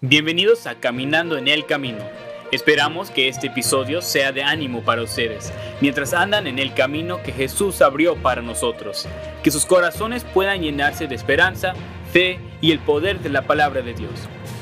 Bienvenidos 0.00 0.68
a 0.68 0.76
Caminando 0.76 1.36
en 1.36 1.48
el 1.48 1.66
Camino. 1.66 1.98
Esperamos 2.52 3.10
que 3.10 3.26
este 3.26 3.48
episodio 3.48 4.00
sea 4.00 4.30
de 4.30 4.44
ánimo 4.44 4.82
para 4.84 5.02
ustedes, 5.02 5.52
mientras 5.80 6.14
andan 6.14 6.46
en 6.46 6.60
el 6.60 6.72
camino 6.72 7.20
que 7.20 7.32
Jesús 7.32 7.82
abrió 7.82 8.14
para 8.14 8.40
nosotros. 8.40 9.08
Que 9.42 9.50
sus 9.50 9.66
corazones 9.66 10.22
puedan 10.22 10.62
llenarse 10.62 11.08
de 11.08 11.16
esperanza, 11.16 11.72
fe 12.12 12.38
y 12.60 12.70
el 12.70 12.78
poder 12.78 13.18
de 13.18 13.30
la 13.30 13.42
palabra 13.48 13.82
de 13.82 13.92
Dios. 13.92 14.12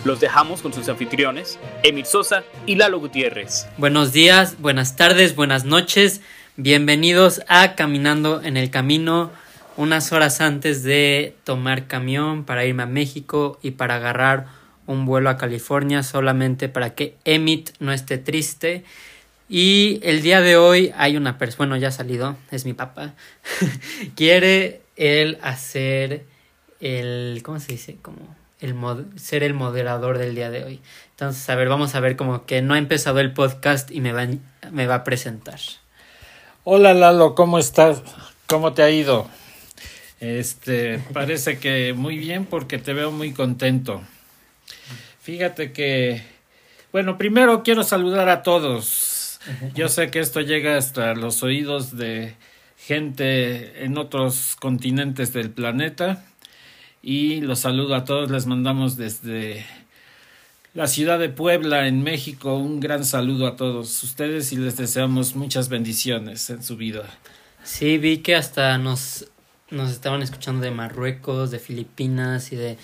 Los 0.06 0.20
dejamos 0.20 0.62
con 0.62 0.72
sus 0.72 0.88
anfitriones, 0.88 1.58
Emil 1.82 2.06
Sosa 2.06 2.42
y 2.64 2.76
Lalo 2.76 2.98
Gutiérrez. 2.98 3.68
Buenos 3.76 4.14
días, 4.14 4.58
buenas 4.58 4.96
tardes, 4.96 5.36
buenas 5.36 5.66
noches. 5.66 6.22
Bienvenidos 6.56 7.42
a 7.46 7.74
Caminando 7.74 8.40
en 8.42 8.56
el 8.56 8.70
Camino, 8.70 9.30
unas 9.76 10.12
horas 10.12 10.40
antes 10.40 10.82
de 10.82 11.36
tomar 11.44 11.88
camión 11.88 12.44
para 12.44 12.64
irme 12.64 12.84
a 12.84 12.86
México 12.86 13.58
y 13.60 13.72
para 13.72 13.96
agarrar 13.96 14.64
un 14.86 15.04
vuelo 15.04 15.30
a 15.30 15.36
California 15.36 16.02
solamente 16.02 16.68
para 16.68 16.94
que 16.94 17.16
Emit 17.24 17.70
no 17.78 17.92
esté 17.92 18.18
triste. 18.18 18.84
Y 19.48 20.00
el 20.02 20.22
día 20.22 20.40
de 20.40 20.56
hoy 20.56 20.92
hay 20.96 21.16
una 21.16 21.38
persona, 21.38 21.58
bueno, 21.58 21.76
ya 21.76 21.88
ha 21.88 21.92
salido, 21.92 22.36
es 22.50 22.64
mi 22.64 22.72
papá. 22.72 23.14
Quiere 24.16 24.80
él 24.96 25.38
hacer 25.42 26.24
el, 26.80 27.40
¿cómo 27.44 27.60
se 27.60 27.72
dice? 27.72 27.96
Como 28.02 28.34
el 28.60 28.74
ser 29.16 29.42
el 29.42 29.54
moderador 29.54 30.18
del 30.18 30.34
día 30.34 30.50
de 30.50 30.64
hoy. 30.64 30.80
Entonces, 31.10 31.48
a 31.48 31.54
ver, 31.54 31.68
vamos 31.68 31.94
a 31.94 32.00
ver 32.00 32.16
como 32.16 32.46
que 32.46 32.62
no 32.62 32.74
ha 32.74 32.78
empezado 32.78 33.20
el 33.20 33.32
podcast 33.32 33.90
y 33.90 34.00
me 34.00 34.12
va, 34.12 34.26
me 34.70 34.86
va 34.86 34.96
a 34.96 35.04
presentar. 35.04 35.60
Hola 36.64 36.94
Lalo, 36.94 37.34
¿cómo 37.34 37.58
estás? 37.58 38.02
¿Cómo 38.46 38.72
te 38.72 38.82
ha 38.82 38.90
ido? 38.90 39.28
Este, 40.18 40.98
parece 41.12 41.58
que 41.58 41.92
muy 41.92 42.16
bien 42.18 42.46
porque 42.46 42.78
te 42.78 42.92
veo 42.92 43.12
muy 43.12 43.32
contento. 43.32 44.02
Fíjate 45.26 45.72
que, 45.72 46.22
bueno, 46.92 47.18
primero 47.18 47.64
quiero 47.64 47.82
saludar 47.82 48.28
a 48.28 48.44
todos. 48.44 49.40
Yo 49.74 49.88
sé 49.88 50.08
que 50.08 50.20
esto 50.20 50.40
llega 50.40 50.76
hasta 50.76 51.16
los 51.16 51.42
oídos 51.42 51.96
de 51.96 52.36
gente 52.78 53.82
en 53.84 53.98
otros 53.98 54.54
continentes 54.54 55.32
del 55.32 55.50
planeta 55.50 56.24
y 57.02 57.40
los 57.40 57.58
saludo 57.58 57.96
a 57.96 58.04
todos, 58.04 58.30
les 58.30 58.46
mandamos 58.46 58.96
desde 58.96 59.66
la 60.74 60.86
ciudad 60.86 61.18
de 61.18 61.28
Puebla 61.28 61.88
en 61.88 62.04
México 62.04 62.54
un 62.54 62.78
gran 62.78 63.04
saludo 63.04 63.48
a 63.48 63.56
todos 63.56 64.00
ustedes 64.04 64.52
y 64.52 64.56
les 64.58 64.76
deseamos 64.76 65.34
muchas 65.34 65.68
bendiciones 65.68 66.50
en 66.50 66.62
su 66.62 66.76
vida. 66.76 67.02
Sí, 67.64 67.98
vi 67.98 68.18
que 68.18 68.36
hasta 68.36 68.78
nos, 68.78 69.26
nos 69.70 69.90
estaban 69.90 70.22
escuchando 70.22 70.62
de 70.62 70.70
Marruecos, 70.70 71.50
de 71.50 71.58
Filipinas 71.58 72.52
y 72.52 72.56
de 72.56 72.78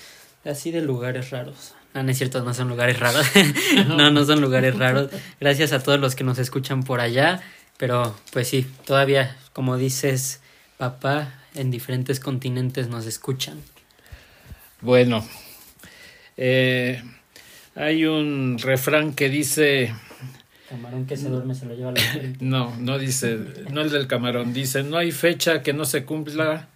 así 0.44 0.72
de 0.72 0.80
lugares 0.80 1.30
raros. 1.30 1.74
No, 1.94 2.02
no 2.02 2.10
es 2.10 2.18
cierto, 2.18 2.42
no 2.42 2.54
son 2.54 2.68
lugares 2.68 2.98
raros. 2.98 3.26
no, 3.88 4.10
no 4.10 4.24
son 4.24 4.40
lugares 4.40 4.76
raros. 4.76 5.10
Gracias 5.40 5.72
a 5.72 5.82
todos 5.82 6.00
los 6.00 6.14
que 6.14 6.24
nos 6.24 6.38
escuchan 6.38 6.82
por 6.82 7.00
allá. 7.00 7.42
Pero 7.76 8.16
pues 8.32 8.48
sí, 8.48 8.66
todavía, 8.86 9.36
como 9.52 9.76
dices, 9.76 10.40
papá, 10.78 11.34
en 11.54 11.70
diferentes 11.70 12.20
continentes 12.20 12.88
nos 12.88 13.06
escuchan. 13.06 13.60
Bueno, 14.80 15.26
eh, 16.36 17.02
hay 17.74 18.04
un 18.04 18.58
refrán 18.58 19.14
que 19.14 19.28
dice... 19.28 19.94
Camarón 20.68 21.06
que 21.06 21.16
se 21.16 21.28
duerme 21.28 21.54
se 21.54 21.66
lo 21.66 21.74
lleva 21.74 21.92
la 21.92 22.00
No, 22.40 22.74
no 22.76 22.98
dice, 22.98 23.38
no 23.70 23.82
el 23.82 23.90
del 23.90 24.06
camarón, 24.06 24.52
dice, 24.54 24.82
no 24.82 24.96
hay 24.96 25.12
fecha 25.12 25.62
que 25.62 25.72
no 25.72 25.84
se 25.84 26.04
cumpla 26.04 26.68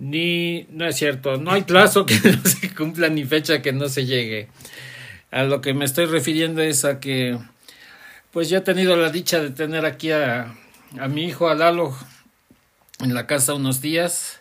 ni, 0.00 0.66
no 0.70 0.86
es 0.86 0.96
cierto, 0.96 1.36
no 1.36 1.52
hay 1.52 1.62
plazo 1.62 2.06
que 2.06 2.18
no 2.24 2.42
se 2.42 2.74
cumpla 2.74 3.08
ni 3.10 3.24
fecha 3.24 3.62
que 3.62 3.72
no 3.72 3.88
se 3.88 4.06
llegue. 4.06 4.48
A 5.30 5.44
lo 5.44 5.60
que 5.60 5.74
me 5.74 5.84
estoy 5.84 6.06
refiriendo 6.06 6.62
es 6.62 6.84
a 6.86 6.98
que, 6.98 7.38
pues 8.32 8.48
ya 8.48 8.58
he 8.58 8.62
tenido 8.62 8.96
la 8.96 9.10
dicha 9.10 9.40
de 9.40 9.50
tener 9.50 9.84
aquí 9.84 10.10
a, 10.10 10.54
a 10.98 11.08
mi 11.08 11.26
hijo, 11.26 11.50
a 11.50 11.54
Lalo, 11.54 11.94
en 13.00 13.12
la 13.14 13.26
casa 13.26 13.52
unos 13.52 13.82
días, 13.82 14.40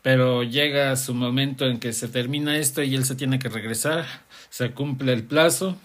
pero 0.00 0.44
llega 0.44 0.94
su 0.94 1.12
momento 1.12 1.66
en 1.66 1.80
que 1.80 1.92
se 1.92 2.06
termina 2.06 2.56
esto 2.56 2.82
y 2.82 2.94
él 2.94 3.04
se 3.04 3.16
tiene 3.16 3.40
que 3.40 3.48
regresar, 3.48 4.06
se 4.48 4.70
cumple 4.70 5.12
el 5.12 5.24
plazo 5.24 5.76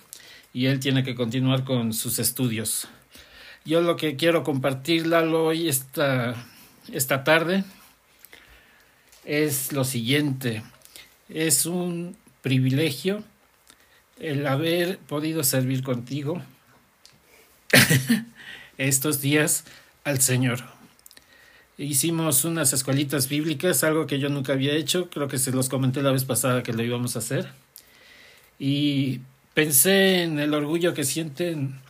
y 0.53 0.67
él 0.67 0.79
tiene 0.79 1.03
que 1.03 1.15
continuar 1.15 1.63
con 1.63 1.93
sus 1.93 2.19
estudios. 2.19 2.87
Yo 3.65 3.81
lo 3.81 3.95
que 3.95 4.17
quiero 4.17 4.43
compartir, 4.43 5.07
Lalo, 5.07 5.45
hoy 5.45 5.67
esta, 5.67 6.35
esta 6.93 7.23
tarde, 7.23 7.63
es 9.25 9.71
lo 9.71 9.83
siguiente. 9.83 10.63
Es 11.29 11.65
un 11.65 12.15
privilegio 12.41 13.23
el 14.19 14.47
haber 14.47 14.97
podido 14.99 15.43
servir 15.43 15.83
contigo 15.83 16.41
estos 18.77 19.21
días 19.21 19.65
al 20.03 20.21
Señor. 20.21 20.63
Hicimos 21.77 22.45
unas 22.45 22.71
escuelitas 22.71 23.27
bíblicas, 23.27 23.83
algo 23.83 24.07
que 24.07 24.19
yo 24.19 24.29
nunca 24.29 24.53
había 24.53 24.73
hecho, 24.73 25.09
creo 25.09 25.27
que 25.27 25.37
se 25.37 25.51
los 25.51 25.67
comenté 25.67 26.01
la 26.01 26.11
vez 26.11 26.23
pasada 26.23 26.63
que 26.63 26.71
lo 26.71 26.83
íbamos 26.83 27.15
a 27.15 27.19
hacer. 27.19 27.49
Y 28.57 29.19
pensé 29.53 30.23
en 30.23 30.39
el 30.39 30.53
orgullo 30.53 30.93
que 30.93 31.03
sienten 31.03 31.81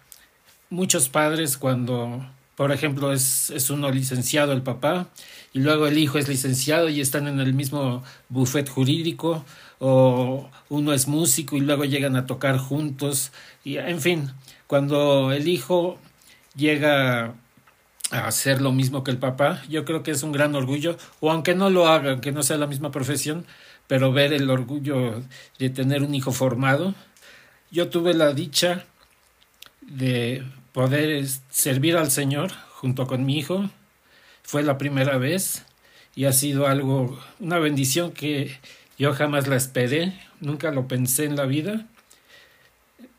muchos 0.72 1.10
padres 1.10 1.58
cuando, 1.58 2.26
por 2.56 2.72
ejemplo, 2.72 3.12
es, 3.12 3.50
es 3.50 3.70
uno 3.70 3.92
licenciado 3.92 4.54
el 4.54 4.62
papá 4.62 5.08
y 5.54 5.60
luego 5.60 5.88
el 5.88 5.98
hijo 5.98 6.18
es 6.18 6.28
licenciado 6.28 6.90
y 6.90 7.02
están 7.02 7.28
en 7.28 7.40
el 7.40 7.54
mismo 7.54 8.04
buffet 8.30 8.70
jurídico 8.70 9.46
o 9.80 10.50
uno 10.70 10.94
es 10.94 11.08
músico 11.08 11.58
y 11.58 11.62
luego 11.62 11.86
llegan 11.86 12.16
a 12.16 12.26
tocar 12.26 12.58
juntos 12.58 13.32
y 13.64 13.78
en 13.78 14.00
fin, 14.00 14.32
cuando 14.68 15.32
el 15.32 15.48
hijo 15.48 16.00
llega 16.56 17.34
a 18.12 18.28
hacer 18.28 18.62
lo 18.62 18.72
mismo 18.72 19.04
que 19.04 19.12
el 19.12 19.18
papá, 19.18 19.62
yo 19.68 19.84
creo 19.84 20.04
que 20.04 20.12
es 20.12 20.24
un 20.24 20.32
gran 20.32 20.56
orgullo 20.56 20.98
o 21.20 21.32
aunque 21.32 21.56
no 21.56 21.70
lo 21.70 21.88
haga, 21.88 22.12
aunque 22.12 22.32
no 22.32 22.44
sea 22.44 22.58
la 22.58 22.68
misma 22.68 22.92
profesión, 22.92 23.46
pero 23.88 24.12
ver 24.12 24.34
el 24.34 24.50
orgullo 24.50 25.24
de 25.60 25.70
tener 25.70 26.04
un 26.04 26.16
hijo 26.16 26.32
formado. 26.32 26.96
Yo 27.72 27.90
tuve 27.90 28.14
la 28.14 28.34
dicha 28.34 28.86
de 29.82 30.44
poder 30.76 31.26
servir 31.50 31.96
al 31.96 32.12
Señor 32.12 32.52
junto 32.74 33.08
con 33.08 33.26
mi 33.26 33.38
hijo 33.38 33.70
fue 34.44 34.62
la 34.62 34.78
primera 34.78 35.18
vez 35.18 35.64
y 36.16 36.26
ha 36.26 36.34
sido 36.34 36.68
algo, 36.68 37.18
una 37.40 37.60
bendición 37.60 38.12
que 38.12 38.60
yo 38.98 39.14
jamás 39.14 39.48
la 39.48 39.56
esperé, 39.56 40.20
nunca 40.42 40.72
lo 40.72 40.86
pensé 40.90 41.24
en 41.24 41.38
la 41.38 41.46
vida. 41.46 41.88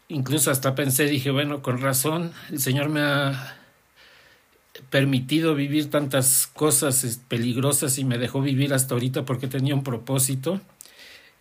Incluso 0.08 0.50
hasta 0.50 0.74
pensé, 0.74 1.06
dije, 1.06 1.30
bueno, 1.30 1.62
con 1.62 1.80
razón, 1.80 2.32
el 2.50 2.60
Señor 2.60 2.90
me 2.90 3.00
ha 3.00 3.56
permitido 4.90 5.54
vivir 5.54 5.88
tantas 5.88 6.48
cosas 6.48 7.22
peligrosas 7.26 7.96
y 7.96 8.04
me 8.04 8.18
dejó 8.18 8.42
vivir 8.42 8.74
hasta 8.74 8.92
ahorita 8.92 9.24
porque 9.24 9.48
tenía 9.48 9.74
un 9.74 9.82
propósito 9.82 10.60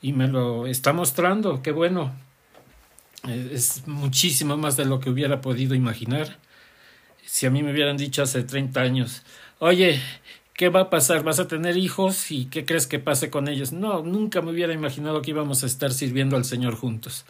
y 0.02 0.14
me 0.14 0.30
lo 0.30 0.66
está 0.66 0.94
mostrando, 0.94 1.62
qué 1.62 1.72
bueno. 1.72 2.16
Es 3.24 3.88
muchísimo 3.88 4.58
más 4.58 4.78
de 4.78 4.86
lo 4.86 5.00
que 5.00 5.10
hubiera 5.10 5.42
podido 5.42 5.76
imaginar. 5.76 6.38
Si 7.26 7.46
a 7.46 7.50
mí 7.50 7.64
me 7.64 7.72
hubieran 7.72 7.98
dicho 7.98 8.22
hace 8.22 8.44
30 8.44 8.82
años, 8.82 9.24
oye, 9.60 10.00
¿qué 10.54 10.70
va 10.70 10.82
a 10.82 10.90
pasar? 10.90 11.24
¿Vas 11.24 11.40
a 11.40 11.48
tener 11.48 11.78
hijos 11.78 12.32
y 12.32 12.46
qué 12.46 12.66
crees 12.66 12.88
que 12.88 13.00
pase 13.00 13.30
con 13.30 13.48
ellos? 13.48 13.72
No, 13.72 14.04
nunca 14.04 14.42
me 14.42 14.52
hubiera 14.52 14.74
imaginado 14.74 15.22
que 15.22 15.32
íbamos 15.32 15.64
a 15.64 15.66
estar 15.66 15.92
sirviendo 15.94 16.38
al 16.38 16.46
Señor 16.46 16.76
juntos. 16.76 17.26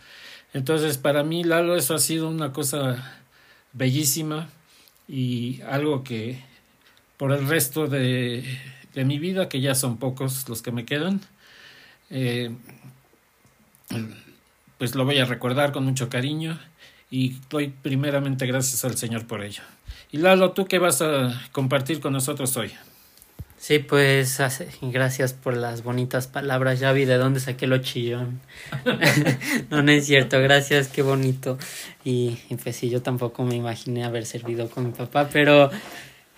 Entonces, 0.53 0.97
para 0.97 1.23
mí, 1.23 1.43
Lalo, 1.43 1.75
eso 1.75 1.95
ha 1.95 1.99
sido 1.99 2.29
una 2.29 2.51
cosa 2.51 3.21
bellísima 3.73 4.49
y 5.07 5.61
algo 5.61 6.03
que 6.03 6.41
por 7.17 7.31
el 7.31 7.47
resto 7.47 7.87
de, 7.87 8.43
de 8.93 9.05
mi 9.05 9.19
vida, 9.19 9.49
que 9.49 9.61
ya 9.61 9.75
son 9.75 9.97
pocos 9.97 10.47
los 10.49 10.61
que 10.61 10.71
me 10.71 10.85
quedan, 10.85 11.21
eh, 12.09 12.51
pues 14.77 14.95
lo 14.95 15.05
voy 15.05 15.19
a 15.19 15.25
recordar 15.25 15.71
con 15.71 15.85
mucho 15.85 16.09
cariño 16.09 16.59
y 17.09 17.37
doy 17.49 17.73
primeramente 17.81 18.45
gracias 18.45 18.83
al 18.85 18.97
Señor 18.97 19.27
por 19.27 19.43
ello. 19.43 19.63
Y 20.11 20.17
Lalo, 20.17 20.51
¿tú 20.51 20.65
qué 20.65 20.79
vas 20.79 21.01
a 21.01 21.41
compartir 21.51 21.99
con 21.99 22.13
nosotros 22.13 22.55
hoy? 22.57 22.71
Sí, 23.57 23.79
pues 23.79 24.37
gracias 24.81 25.33
por 25.33 25.57
las 25.57 25.83
bonitas 25.83 26.27
palabras. 26.27 26.79
Ya 26.79 26.91
vi 26.91 27.05
de 27.05 27.17
dónde 27.17 27.39
saqué 27.39 27.65
lo 27.65 27.79
chillón. 27.79 28.39
no, 29.71 29.81
no 29.81 29.91
es 29.91 30.05
cierto. 30.05 30.39
Gracias, 30.39 30.87
qué 30.87 31.01
bonito. 31.01 31.57
Y, 32.03 32.37
pues 32.61 32.75
sí, 32.75 32.89
yo 32.89 33.01
tampoco 33.01 33.43
me 33.43 33.55
imaginé 33.55 34.03
haber 34.03 34.27
servido 34.27 34.69
con 34.69 34.85
mi 34.85 34.91
papá, 34.91 35.29
pero 35.33 35.71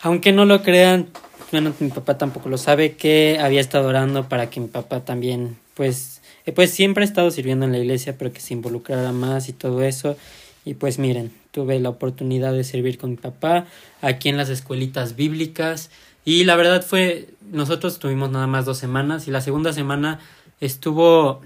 aunque 0.02 0.32
no 0.32 0.46
lo 0.46 0.64
crean, 0.64 1.10
bueno, 1.52 1.74
mi 1.82 1.90
papá 1.90 2.18
tampoco 2.18 2.48
lo 2.48 2.58
sabe, 2.58 2.96
que 2.96 3.40
había 3.42 3.60
estado 3.60 3.90
orando 3.90 4.30
para 4.30 4.50
que 4.50 4.62
mi 4.62 4.68
papá 4.68 5.04
también, 5.04 5.58
pues, 5.74 6.17
pues 6.52 6.72
siempre 6.72 7.04
ha 7.04 7.08
estado 7.08 7.32
sirviendo 7.32 7.66
en 7.66 7.72
la 7.72 7.80
iglesia, 7.80 8.18
pero 8.18 8.32
que 8.32 8.40
se 8.40 8.54
involucrara 8.54 9.12
más 9.12 9.50
y 9.50 9.54
todo 9.54 9.84
eso. 9.84 10.18
Y 10.66 10.74
pues 10.74 11.00
miren, 11.00 11.32
tuve 11.52 11.80
la 11.80 11.90
oportunidad 11.90 12.54
de 12.54 12.64
servir 12.64 12.98
con 12.98 13.12
mi 13.12 13.16
papá 13.16 13.66
aquí 14.02 14.30
en 14.30 14.38
las 14.38 14.50
escuelitas 14.50 15.16
bíblicas 15.16 15.90
y 16.26 16.44
la 16.44 16.58
verdad 16.58 16.86
fue, 16.86 17.30
nosotros 17.52 18.00
tuvimos 18.00 18.30
nada 18.32 18.48
más 18.48 18.66
dos 18.66 18.78
semanas 18.78 19.28
y 19.28 19.32
la 19.32 19.40
segunda 19.40 19.72
semana 19.72 20.20
estuvo, 20.60 21.42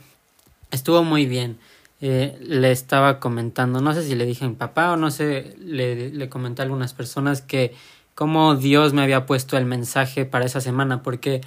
estuvo 0.71 1.03
muy 1.03 1.27
bien. 1.27 1.57
eh, 2.01 2.35
le 2.41 2.71
estaba 2.71 3.19
comentando, 3.19 3.79
no 3.79 3.93
sé 3.93 4.03
si 4.03 4.15
le 4.15 4.25
dije 4.25 4.43
a 4.45 4.49
mi 4.49 4.55
papá 4.55 4.91
o 4.91 4.97
no 4.97 5.11
sé, 5.11 5.55
le, 5.59 6.09
le 6.09 6.29
comenté 6.29 6.63
a 6.63 6.65
algunas 6.65 6.93
personas 6.95 7.41
que 7.41 7.75
cómo 8.15 8.55
Dios 8.55 8.93
me 8.93 9.03
había 9.03 9.25
puesto 9.27 9.55
el 9.57 9.65
mensaje 9.65 10.25
para 10.25 10.45
esa 10.45 10.61
semana, 10.61 11.03
porque 11.03 11.41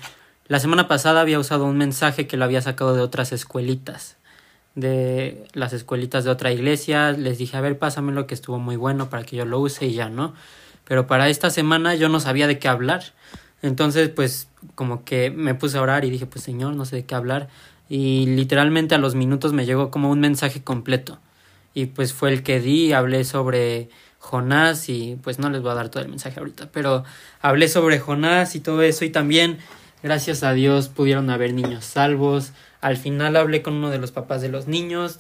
la 0.47 0.61
semana 0.61 0.89
pasada 0.89 1.21
había 1.21 1.39
usado 1.39 1.65
un 1.65 1.77
mensaje 1.77 2.27
que 2.27 2.37
lo 2.37 2.45
había 2.45 2.63
sacado 2.63 2.95
de 2.95 3.03
otras 3.03 3.33
escuelitas, 3.33 4.17
de 4.75 5.47
las 5.53 5.73
escuelitas 5.73 6.25
de 6.25 6.31
otra 6.31 6.53
iglesia, 6.53 7.13
les 7.13 7.39
dije, 7.39 7.57
a 7.57 7.61
ver, 7.61 7.79
pásamelo 7.79 8.27
que 8.27 8.35
estuvo 8.35 8.59
muy 8.59 8.77
bueno 8.77 9.09
para 9.11 9.23
que 9.25 9.37
yo 9.37 9.45
lo 9.45 9.61
use 9.61 9.87
y 9.87 9.95
ya, 9.95 10.09
¿no? 10.09 10.35
Pero 10.85 11.07
para 11.07 11.29
esta 11.29 11.51
semana 11.51 11.95
yo 11.95 12.09
no 12.09 12.21
sabía 12.21 12.47
de 12.47 12.59
qué 12.59 12.69
hablar. 12.69 13.03
Entonces, 13.63 14.11
pues, 14.11 14.49
como 14.75 15.05
que 15.05 15.31
me 15.31 15.55
puse 15.55 15.79
a 15.79 15.83
orar 15.83 16.05
y 16.05 16.11
dije, 16.11 16.27
pues, 16.27 16.45
Señor, 16.45 16.75
no 16.75 16.85
sé 16.85 16.97
de 16.97 17.05
qué 17.07 17.15
hablar 17.15 17.49
y 17.89 18.27
literalmente 18.27 18.95
a 18.95 18.99
los 18.99 19.15
minutos 19.15 19.53
me 19.53 19.67
llegó 19.67 19.91
como 19.91 20.11
un 20.11 20.21
mensaje 20.21 20.63
completo. 20.63 21.19
Y 21.75 21.87
pues 21.87 22.13
fue 22.13 22.33
el 22.33 22.43
que 22.43 22.61
di, 22.61 22.93
hablé 22.93 23.25
sobre 23.25 23.89
Jonás 24.19 24.89
y 24.89 25.19
pues 25.23 25.39
no 25.39 25.51
les 25.51 25.61
voy 25.61 25.73
a 25.73 25.75
dar 25.75 25.89
todo 25.89 26.03
el 26.03 26.09
mensaje 26.09 26.39
ahorita, 26.39 26.71
pero 26.73 27.05
hablé 27.41 27.69
sobre 27.69 27.99
Jonás 27.99 28.55
y 28.55 28.61
todo 28.61 28.83
eso 28.83 29.05
y 29.05 29.11
también 29.11 29.59
gracias 30.05 30.45
a 30.45 30.53
Dios 30.53 30.89
pudieron 30.89 31.31
haber 31.31 31.53
niños 31.53 31.85
salvos. 31.85 32.53
Al 32.81 32.97
final 32.97 33.35
hablé 33.35 33.63
con 33.63 33.75
uno 33.75 33.91
de 33.91 33.99
los 33.99 34.13
papás 34.13 34.41
de 34.43 34.51
los 34.51 34.69
niños, 34.69 35.19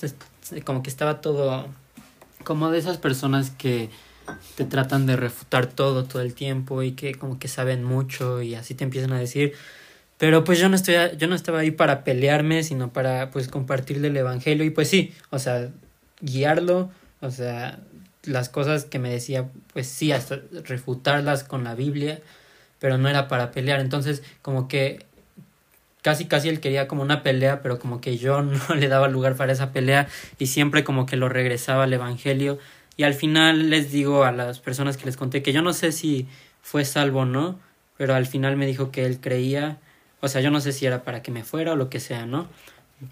como 0.64 0.84
que 0.84 0.90
estaba 0.90 1.20
todo 1.20 1.66
como 2.44 2.70
de 2.70 2.78
esas 2.78 2.98
personas 2.98 3.50
que 3.50 3.90
te 4.54 4.64
tratan 4.64 5.06
de 5.06 5.16
refutar 5.16 5.66
todo 5.66 6.04
todo 6.04 6.22
el 6.22 6.34
tiempo 6.34 6.82
y 6.82 6.92
que 6.92 7.14
como 7.14 7.38
que 7.38 7.48
saben 7.48 7.82
mucho 7.82 8.42
y 8.42 8.54
así 8.54 8.74
te 8.74 8.84
empiezan 8.84 9.12
a 9.12 9.18
decir 9.18 9.54
pero 10.18 10.44
pues 10.44 10.58
yo 10.58 10.68
no 10.68 10.76
estoy 10.76 10.94
yo 11.18 11.26
no 11.26 11.34
estaba 11.34 11.60
ahí 11.60 11.70
para 11.70 12.04
pelearme, 12.04 12.62
sino 12.62 12.92
para 12.92 13.30
pues 13.30 13.48
compartirle 13.48 14.08
el 14.08 14.16
evangelio 14.16 14.64
y 14.64 14.70
pues 14.70 14.88
sí, 14.88 15.12
o 15.30 15.38
sea, 15.38 15.70
guiarlo, 16.20 16.90
o 17.20 17.30
sea, 17.30 17.80
las 18.22 18.48
cosas 18.48 18.84
que 18.84 18.98
me 18.98 19.10
decía, 19.10 19.48
pues 19.72 19.86
sí, 19.86 20.12
hasta 20.12 20.40
refutarlas 20.64 21.44
con 21.44 21.64
la 21.64 21.74
Biblia, 21.74 22.20
pero 22.78 22.98
no 22.98 23.08
era 23.08 23.28
para 23.28 23.50
pelear. 23.50 23.80
Entonces, 23.80 24.22
como 24.42 24.68
que 24.68 25.06
casi 26.02 26.26
casi 26.26 26.48
él 26.48 26.60
quería 26.60 26.86
como 26.86 27.02
una 27.02 27.22
pelea, 27.22 27.62
pero 27.62 27.78
como 27.78 28.00
que 28.00 28.18
yo 28.18 28.42
no 28.42 28.74
le 28.74 28.88
daba 28.88 29.08
lugar 29.08 29.36
para 29.36 29.52
esa 29.52 29.72
pelea 29.72 30.08
y 30.38 30.46
siempre 30.46 30.84
como 30.84 31.06
que 31.06 31.16
lo 31.16 31.28
regresaba 31.28 31.84
al 31.84 31.92
evangelio 31.92 32.58
y 32.96 33.04
al 33.04 33.14
final 33.14 33.70
les 33.70 33.90
digo 33.90 34.24
a 34.24 34.32
las 34.32 34.60
personas 34.60 34.96
que 34.96 35.06
les 35.06 35.16
conté 35.16 35.42
que 35.42 35.52
yo 35.52 35.62
no 35.62 35.72
sé 35.72 35.92
si 35.92 36.28
fue 36.62 36.84
salvo 36.84 37.20
o 37.20 37.24
no, 37.24 37.58
pero 37.96 38.14
al 38.14 38.26
final 38.26 38.56
me 38.56 38.66
dijo 38.66 38.90
que 38.90 39.06
él 39.06 39.20
creía 39.20 39.78
o 40.24 40.28
sea, 40.28 40.40
yo 40.40 40.50
no 40.50 40.62
sé 40.62 40.72
si 40.72 40.86
era 40.86 41.04
para 41.04 41.22
que 41.22 41.30
me 41.30 41.44
fuera 41.44 41.72
o 41.72 41.76
lo 41.76 41.90
que 41.90 42.00
sea, 42.00 42.24
¿no? 42.24 42.48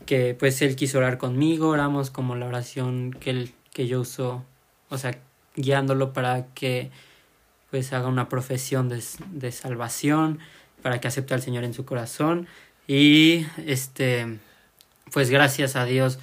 Que 0.06 0.34
pues 0.34 0.62
él 0.62 0.76
quiso 0.76 0.96
orar 0.96 1.18
conmigo, 1.18 1.68
oramos 1.68 2.10
como 2.10 2.36
la 2.36 2.46
oración 2.46 3.12
que, 3.12 3.28
él, 3.28 3.52
que 3.70 3.86
yo 3.86 4.00
uso, 4.00 4.46
o 4.88 4.96
sea, 4.96 5.18
guiándolo 5.54 6.14
para 6.14 6.46
que 6.54 6.90
pues 7.72 7.92
haga 7.94 8.06
una 8.06 8.28
profesión 8.28 8.88
de, 8.90 9.02
de 9.30 9.50
salvación, 9.50 10.38
para 10.82 11.00
que 11.00 11.08
acepte 11.08 11.32
al 11.32 11.40
Señor 11.40 11.64
en 11.64 11.72
su 11.72 11.84
corazón. 11.86 12.46
Y 12.86 13.46
este, 13.66 14.38
pues 15.10 15.30
gracias 15.30 15.74
a 15.74 15.86
Dios, 15.86 16.18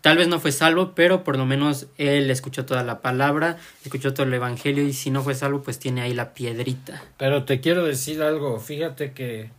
tal 0.00 0.16
vez 0.16 0.28
no 0.28 0.40
fue 0.40 0.50
salvo, 0.50 0.94
pero 0.94 1.24
por 1.24 1.36
lo 1.36 1.44
menos 1.44 1.88
él 1.98 2.30
escuchó 2.30 2.64
toda 2.64 2.82
la 2.84 3.02
palabra, 3.02 3.58
escuchó 3.84 4.14
todo 4.14 4.26
el 4.26 4.32
evangelio 4.32 4.82
y 4.84 4.94
si 4.94 5.10
no 5.10 5.22
fue 5.22 5.34
salvo, 5.34 5.62
pues 5.62 5.78
tiene 5.78 6.00
ahí 6.00 6.14
la 6.14 6.32
piedrita. 6.32 7.02
Pero 7.18 7.44
te 7.44 7.60
quiero 7.60 7.84
decir 7.84 8.22
algo, 8.22 8.58
fíjate 8.58 9.12
que 9.12 9.50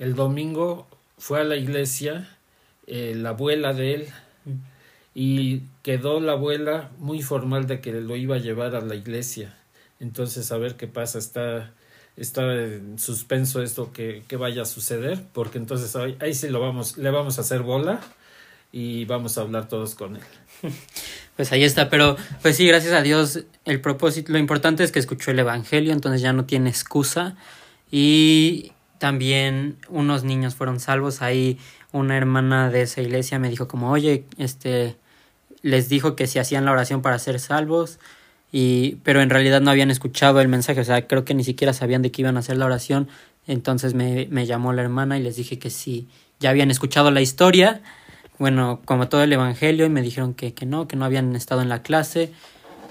el 0.00 0.16
domingo 0.16 0.88
fue 1.16 1.40
a 1.40 1.44
la 1.44 1.56
iglesia 1.56 2.28
eh, 2.88 3.14
la 3.16 3.28
abuela 3.30 3.72
de 3.72 3.94
él 3.94 4.08
y 5.14 5.62
quedó 5.82 6.18
la 6.18 6.32
abuela 6.32 6.90
muy 6.98 7.22
formal 7.22 7.68
de 7.68 7.80
que 7.80 7.92
lo 7.92 8.16
iba 8.16 8.34
a 8.34 8.40
llevar 8.40 8.74
a 8.74 8.80
la 8.80 8.96
iglesia. 8.96 9.56
Entonces, 10.00 10.50
a 10.52 10.58
ver 10.58 10.76
qué 10.76 10.86
pasa, 10.86 11.18
está, 11.18 11.72
está 12.16 12.42
en 12.54 12.98
suspenso 12.98 13.62
esto 13.62 13.92
que, 13.92 14.24
vaya 14.38 14.62
a 14.62 14.66
suceder, 14.66 15.22
porque 15.32 15.58
entonces 15.58 15.94
ahí, 15.96 16.16
ahí 16.20 16.34
sí 16.34 16.48
lo 16.48 16.60
vamos, 16.60 16.98
le 16.98 17.10
vamos 17.10 17.38
a 17.38 17.42
hacer 17.42 17.62
bola 17.62 18.00
y 18.72 19.04
vamos 19.06 19.38
a 19.38 19.42
hablar 19.42 19.68
todos 19.68 19.94
con 19.94 20.16
él. 20.16 20.22
Pues 21.36 21.52
ahí 21.52 21.64
está, 21.64 21.90
pero 21.90 22.16
pues 22.40 22.56
sí, 22.56 22.66
gracias 22.66 22.94
a 22.94 23.02
Dios, 23.02 23.44
el 23.66 23.82
propósito, 23.82 24.32
lo 24.32 24.38
importante 24.38 24.82
es 24.82 24.90
que 24.90 24.98
escuchó 24.98 25.30
el 25.32 25.38
Evangelio, 25.38 25.92
entonces 25.92 26.22
ya 26.22 26.32
no 26.32 26.46
tiene 26.46 26.70
excusa 26.70 27.36
y 27.90 28.72
también 28.98 29.76
unos 29.90 30.24
niños 30.24 30.54
fueron 30.54 30.80
salvos. 30.80 31.20
Ahí 31.20 31.58
una 31.92 32.16
hermana 32.16 32.70
de 32.70 32.82
esa 32.82 33.02
iglesia 33.02 33.38
me 33.38 33.50
dijo 33.50 33.68
como, 33.68 33.90
oye, 33.90 34.24
este, 34.38 34.96
les 35.62 35.88
dijo 35.88 36.16
que 36.16 36.26
si 36.26 36.38
hacían 36.38 36.64
la 36.64 36.72
oración 36.72 37.02
para 37.02 37.18
ser 37.18 37.38
salvos, 37.40 37.98
y, 38.52 38.96
pero 39.02 39.20
en 39.20 39.30
realidad 39.30 39.60
no 39.60 39.70
habían 39.70 39.90
escuchado 39.90 40.40
el 40.40 40.48
mensaje, 40.48 40.80
o 40.80 40.84
sea, 40.84 41.06
creo 41.06 41.24
que 41.24 41.34
ni 41.34 41.44
siquiera 41.44 41.72
sabían 41.72 42.02
de 42.02 42.10
qué 42.10 42.22
iban 42.22 42.36
a 42.36 42.40
hacer 42.40 42.56
la 42.56 42.66
oración. 42.66 43.08
Entonces 43.46 43.94
me, 43.94 44.26
me 44.30 44.46
llamó 44.46 44.72
la 44.72 44.82
hermana 44.82 45.18
y 45.18 45.22
les 45.22 45.36
dije 45.36 45.58
que 45.58 45.70
sí, 45.70 46.08
ya 46.40 46.50
habían 46.50 46.70
escuchado 46.70 47.10
la 47.10 47.20
historia, 47.20 47.80
bueno, 48.38 48.80
como 48.84 49.08
todo 49.08 49.22
el 49.22 49.32
Evangelio, 49.32 49.86
y 49.86 49.88
me 49.88 50.02
dijeron 50.02 50.34
que, 50.34 50.52
que 50.52 50.66
no, 50.66 50.88
que 50.88 50.96
no 50.96 51.04
habían 51.04 51.34
estado 51.36 51.62
en 51.62 51.68
la 51.68 51.82
clase. 51.82 52.32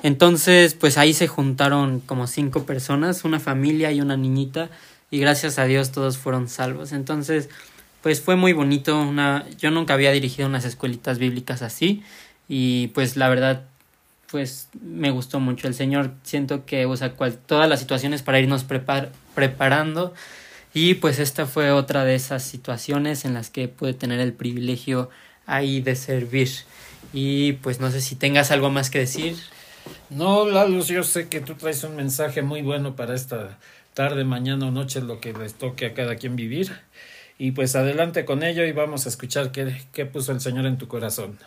Entonces, 0.02 0.74
pues 0.74 0.98
ahí 0.98 1.14
se 1.14 1.28
juntaron 1.28 2.00
como 2.00 2.28
cinco 2.28 2.66
personas, 2.66 3.26
una 3.26 3.40
familia 3.40 3.92
y 3.92 4.02
una 4.02 4.18
niñita, 4.18 4.70
y 5.12 5.20
gracias 5.20 5.60
a 5.60 5.66
Dios 5.66 5.92
todos 5.92 6.18
fueron 6.18 6.48
salvos. 6.48 6.92
Entonces, 6.92 7.50
pues 8.06 8.22
fue 8.22 8.36
muy 8.36 8.54
bonito. 8.54 9.00
Una, 9.00 9.46
yo 9.58 9.72
nunca 9.72 9.96
había 9.96 10.12
dirigido 10.12 10.48
unas 10.48 10.64
escuelitas 10.64 11.18
bíblicas 11.18 11.64
así 11.64 12.04
y 12.48 12.90
pues 12.90 13.18
la 13.18 13.30
verdad, 13.30 13.64
pues 14.30 14.70
me 14.82 15.12
gustó 15.12 15.40
mucho. 15.40 15.68
El 15.68 15.74
Señor 15.74 16.12
siento 16.24 16.66
que 16.66 16.86
usa 16.86 17.14
cual, 17.14 17.38
todas 17.38 17.70
las 17.70 17.80
situaciones 17.80 18.22
para 18.22 18.40
irnos 18.40 18.64
prepar, 18.64 19.12
preparando 19.34 20.14
y 20.74 20.96
pues 20.96 21.20
esta 21.20 21.46
fue 21.46 21.72
otra 21.72 22.04
de 22.04 22.16
esas 22.16 22.44
situaciones 22.44 23.24
en 23.24 23.34
las 23.34 23.50
que 23.50 23.70
pude 23.70 23.94
tener 23.94 24.20
el 24.20 24.34
privilegio 24.34 25.10
ahí 25.46 25.80
de 25.80 25.96
servir. 25.96 26.50
Y 27.14 27.54
pues 27.54 27.80
no 27.80 27.90
sé 27.92 28.02
si 28.02 28.16
tengas 28.16 28.52
algo 28.52 28.70
más 28.70 28.90
que 28.90 29.00
decir. 29.00 29.38
No, 30.10 30.46
Lalo, 30.46 30.84
yo 30.84 31.04
sé 31.04 31.30
que 31.30 31.40
tú 31.40 31.56
traes 31.56 31.86
un 31.86 31.96
mensaje 31.96 32.42
muy 32.42 32.62
bueno 32.62 32.98
para 32.98 33.16
esta 33.16 33.58
tarde, 33.94 34.26
mañana 34.26 34.68
o 34.68 34.72
noche, 34.72 35.00
lo 35.02 35.22
que 35.22 35.32
les 35.32 35.54
toque 35.54 35.86
a 35.86 35.94
cada 35.94 36.18
quien 36.18 36.36
vivir. 36.36 36.74
Y 37.38 37.52
pues 37.52 37.78
adelante 37.78 38.26
con 38.26 38.44
ello 38.44 38.66
y 38.66 38.74
vamos 38.74 39.06
a 39.06 39.10
escuchar 39.10 39.54
qué, 39.54 39.82
qué 39.94 40.06
puso 40.06 40.34
el 40.34 40.42
Señor 40.42 40.66
en 40.66 40.78
tu 40.78 40.90
corazón. 40.90 41.40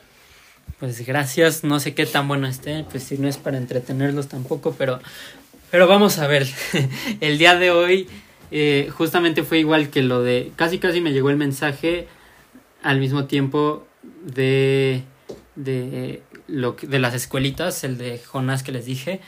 Pues 0.79 1.05
gracias, 1.05 1.65
no 1.65 1.81
sé 1.81 1.94
qué 1.94 2.06
tan 2.06 2.29
bueno 2.29 2.47
esté, 2.47 2.84
pues 2.91 3.03
si 3.03 3.19
no 3.19 3.27
es 3.27 3.37
para 3.37 3.58
entretenerlos 3.58 4.29
tampoco, 4.29 4.75
pero, 4.79 5.01
pero 5.70 5.89
vamos 5.89 6.19
a 6.19 6.27
ver. 6.27 6.46
el 7.20 7.39
día 7.39 7.56
de 7.56 7.70
hoy 7.70 8.08
eh, 8.51 8.91
justamente 8.96 9.43
fue 9.43 9.58
igual 9.58 9.91
que 9.91 10.03
lo 10.03 10.22
de, 10.22 10.53
casi 10.56 10.79
casi 10.79 11.01
me 11.01 11.13
llegó 11.13 11.31
el 11.31 11.37
mensaje 11.37 12.06
al 12.82 13.01
mismo 13.01 13.25
tiempo 13.25 13.87
de, 14.22 15.03
de, 15.56 16.22
lo, 16.46 16.77
de 16.81 16.98
las 16.98 17.15
escuelitas, 17.15 17.84
el 17.84 17.98
de 17.98 18.19
Jonás 18.19 18.63
que 18.63 18.72
les 18.72 18.87
dije, 18.87 19.20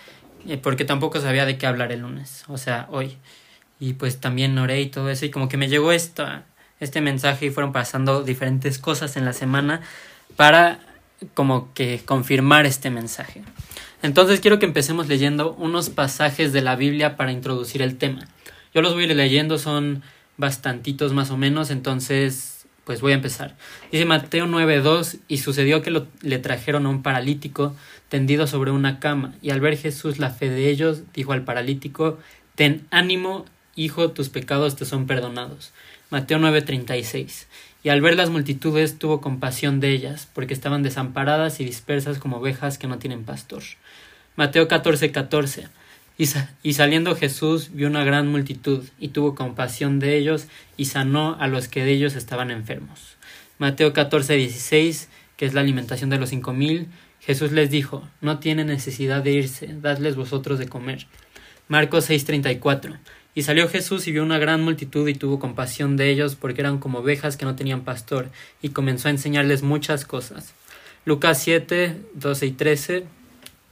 eh, 0.47 0.57
porque 0.57 0.85
tampoco 0.85 1.21
sabía 1.21 1.45
de 1.47 1.59
qué 1.59 1.67
hablar 1.67 1.93
el 1.93 2.01
lunes, 2.01 2.45
o 2.49 2.59
sea, 2.59 2.87
hoy. 2.91 3.19
Y 3.79 3.95
pues 3.95 4.21
también 4.21 4.57
oré 4.59 4.81
y 4.81 4.87
todo 4.87 5.11
eso, 5.11 5.27
y 5.27 5.31
como 5.31 5.49
que 5.49 5.57
me 5.57 5.69
llegó 5.69 5.93
esta, 5.93 6.45
este 6.81 7.01
mensaje 7.01 7.47
y 7.47 7.51
fueron 7.51 7.73
pasando 7.73 8.23
diferentes 8.23 8.79
cosas 8.79 9.17
en 9.17 9.25
la 9.25 9.33
semana 9.33 9.81
para 10.37 10.81
como 11.35 11.73
que 11.75 12.01
confirmar 12.05 12.67
este 12.67 12.91
mensaje. 12.91 13.43
Entonces 14.03 14.41
quiero 14.41 14.59
que 14.59 14.67
empecemos 14.67 15.09
leyendo 15.09 15.55
unos 15.55 15.91
pasajes 15.91 16.53
de 16.53 16.63
la 16.63 16.77
Biblia 16.77 17.17
para 17.17 17.33
introducir 17.33 17.83
el 17.83 17.97
tema. 17.97 18.29
Yo 18.75 18.83
los 18.83 18.95
voy 18.95 19.05
a 19.05 19.07
ir 19.09 19.17
leyendo, 19.17 19.59
son 19.59 20.03
bastantitos 20.37 21.13
más 21.13 21.31
o 21.31 21.37
menos, 21.37 21.71
entonces 21.71 22.67
pues 22.85 23.03
voy 23.03 23.13
a 23.13 23.17
empezar. 23.17 23.57
Dice 23.93 24.05
Mateo 24.05 24.47
9.2 24.47 25.21
y 25.29 25.39
sucedió 25.39 25.83
que 25.83 26.03
le 26.23 26.39
trajeron 26.39 26.87
a 26.87 26.89
un 26.89 27.03
paralítico 27.03 27.77
tendido 28.09 28.47
sobre 28.47 28.73
una 28.73 28.99
cama, 28.99 29.35
y 29.41 29.51
al 29.51 29.61
ver 29.61 29.77
Jesús 29.79 30.19
la 30.19 30.31
fe 30.31 30.51
de 30.51 30.69
ellos, 30.69 31.03
dijo 31.15 31.33
al 31.33 31.45
paralítico, 31.45 32.19
Ten 32.57 32.87
ánimo, 32.91 33.45
hijo, 33.77 34.11
tus 34.11 34.29
pecados 34.29 34.77
te 34.77 34.85
son 34.85 35.07
perdonados. 35.07 35.73
Mateo 36.11 36.39
9:36. 36.39 37.47
Y 37.83 37.89
al 37.89 38.01
ver 38.01 38.17
las 38.17 38.31
multitudes 38.31 38.99
tuvo 38.99 39.21
compasión 39.21 39.81
de 39.81 39.91
ellas, 39.91 40.29
porque 40.35 40.53
estaban 40.53 40.83
desamparadas 40.83 41.61
y 41.61 41.65
dispersas 41.65 42.19
como 42.19 42.39
ovejas 42.39 42.77
que 42.77 42.87
no 42.87 42.99
tienen 42.99 43.25
pastor. 43.25 43.63
Mateo 44.37 44.69
14:14. 44.69 45.69
Y, 46.19 46.29
y 46.63 46.73
saliendo 46.75 47.17
Jesús 47.17 47.71
vio 47.73 47.89
una 47.89 48.05
gran 48.05 48.29
multitud, 48.29 48.85
y 48.99 49.09
tuvo 49.09 49.35
compasión 49.35 49.99
de 49.99 50.19
ellos, 50.19 50.47
y 50.77 50.87
sanó 50.87 51.37
a 51.41 51.47
los 51.47 51.69
que 51.69 51.85
de 51.85 51.93
ellos 51.93 52.17
estaban 52.17 52.51
enfermos. 52.51 53.17
Mateo 53.59 53.93
14:16, 53.93 55.09
que 55.37 55.47
es 55.47 55.55
la 55.55 55.63
alimentación 55.63 56.11
de 56.11 56.19
los 56.19 56.29
cinco 56.29 56.53
mil, 56.53 56.89
Jesús 57.21 57.53
les 57.53 57.71
dijo, 57.71 58.09
no 58.21 58.39
tienen 58.39 58.67
necesidad 58.67 59.23
de 59.23 59.33
irse, 59.33 59.69
dadles 59.81 60.17
vosotros 60.17 60.59
de 60.59 60.69
comer. 60.69 61.07
Marcos 61.69 62.11
6:34. 62.11 62.99
Y 63.35 63.43
salió 63.43 63.69
Jesús 63.69 64.07
y 64.07 64.13
vio 64.13 64.23
una 64.23 64.39
gran 64.39 64.63
multitud 64.63 65.07
y 65.09 65.15
tuvo 65.15 65.39
compasión 65.39 65.97
de 65.97 66.11
ellos 66.11 66.35
porque 66.35 66.63
eran 66.63 66.79
como 66.79 66.99
ovejas 66.99 67.37
que 67.37 67.45
no 67.45 67.55
tenían 67.55 67.83
pastor, 67.83 68.29
y 68.61 68.71
comenzó 68.71 69.09
a 69.09 69.13
enseñarles 69.13 69.63
muchas 69.63 70.05
cosas. 70.05 70.53
Lucas 71.05 71.41
7, 71.43 71.97
12 72.15 72.47
y 72.47 72.51
13. 72.53 73.05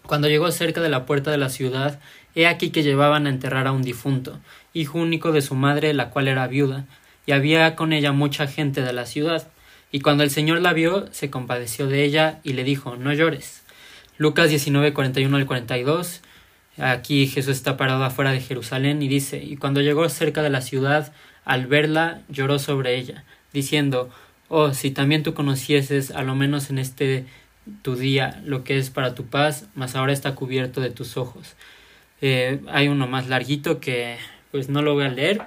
Cuando 0.06 0.28
llegó 0.28 0.50
cerca 0.52 0.80
de 0.80 0.88
la 0.88 1.06
puerta 1.06 1.30
de 1.30 1.38
la 1.38 1.48
ciudad, 1.48 2.00
he 2.34 2.46
aquí 2.46 2.70
que 2.70 2.82
llevaban 2.82 3.26
a 3.26 3.30
enterrar 3.30 3.66
a 3.66 3.72
un 3.72 3.82
difunto, 3.82 4.38
hijo 4.72 4.98
único 4.98 5.32
de 5.32 5.42
su 5.42 5.54
madre, 5.54 5.92
la 5.92 6.10
cual 6.10 6.28
era 6.28 6.46
viuda, 6.46 6.86
y 7.26 7.32
había 7.32 7.74
con 7.74 7.92
ella 7.92 8.12
mucha 8.12 8.46
gente 8.46 8.82
de 8.82 8.92
la 8.92 9.06
ciudad. 9.06 9.48
Y 9.90 10.00
cuando 10.00 10.22
el 10.22 10.30
Señor 10.30 10.60
la 10.60 10.72
vio, 10.72 11.08
se 11.12 11.30
compadeció 11.30 11.86
de 11.86 12.04
ella 12.04 12.40
y 12.44 12.52
le 12.52 12.64
dijo, 12.64 12.96
no 12.96 13.12
llores. 13.12 13.62
Lucas 14.18 14.50
19, 14.50 14.94
41 14.94 15.36
al 15.36 15.46
42. 15.46 16.22
Aquí 16.78 17.26
Jesús 17.26 17.56
está 17.56 17.76
parado 17.76 18.04
afuera 18.04 18.32
de 18.32 18.40
Jerusalén 18.40 19.02
y 19.02 19.08
dice, 19.08 19.42
y 19.42 19.56
cuando 19.56 19.80
llegó 19.80 20.08
cerca 20.08 20.42
de 20.42 20.50
la 20.50 20.60
ciudad, 20.60 21.12
al 21.44 21.66
verla, 21.66 22.22
lloró 22.28 22.58
sobre 22.58 22.96
ella, 22.96 23.24
diciendo, 23.52 24.10
oh, 24.48 24.72
si 24.74 24.90
también 24.90 25.22
tú 25.22 25.34
conocieses, 25.34 26.10
a 26.10 26.22
lo 26.22 26.34
menos 26.34 26.70
en 26.70 26.78
este 26.78 27.26
tu 27.82 27.96
día, 27.96 28.40
lo 28.44 28.64
que 28.64 28.78
es 28.78 28.90
para 28.90 29.14
tu 29.14 29.26
paz, 29.26 29.66
mas 29.74 29.94
ahora 29.94 30.12
está 30.12 30.34
cubierto 30.34 30.80
de 30.80 30.90
tus 30.90 31.16
ojos. 31.16 31.54
Eh, 32.20 32.60
hay 32.68 32.88
uno 32.88 33.06
más 33.06 33.28
larguito 33.28 33.80
que 33.80 34.16
pues 34.50 34.68
no 34.68 34.82
lo 34.82 34.94
voy 34.94 35.04
a 35.04 35.08
leer, 35.08 35.42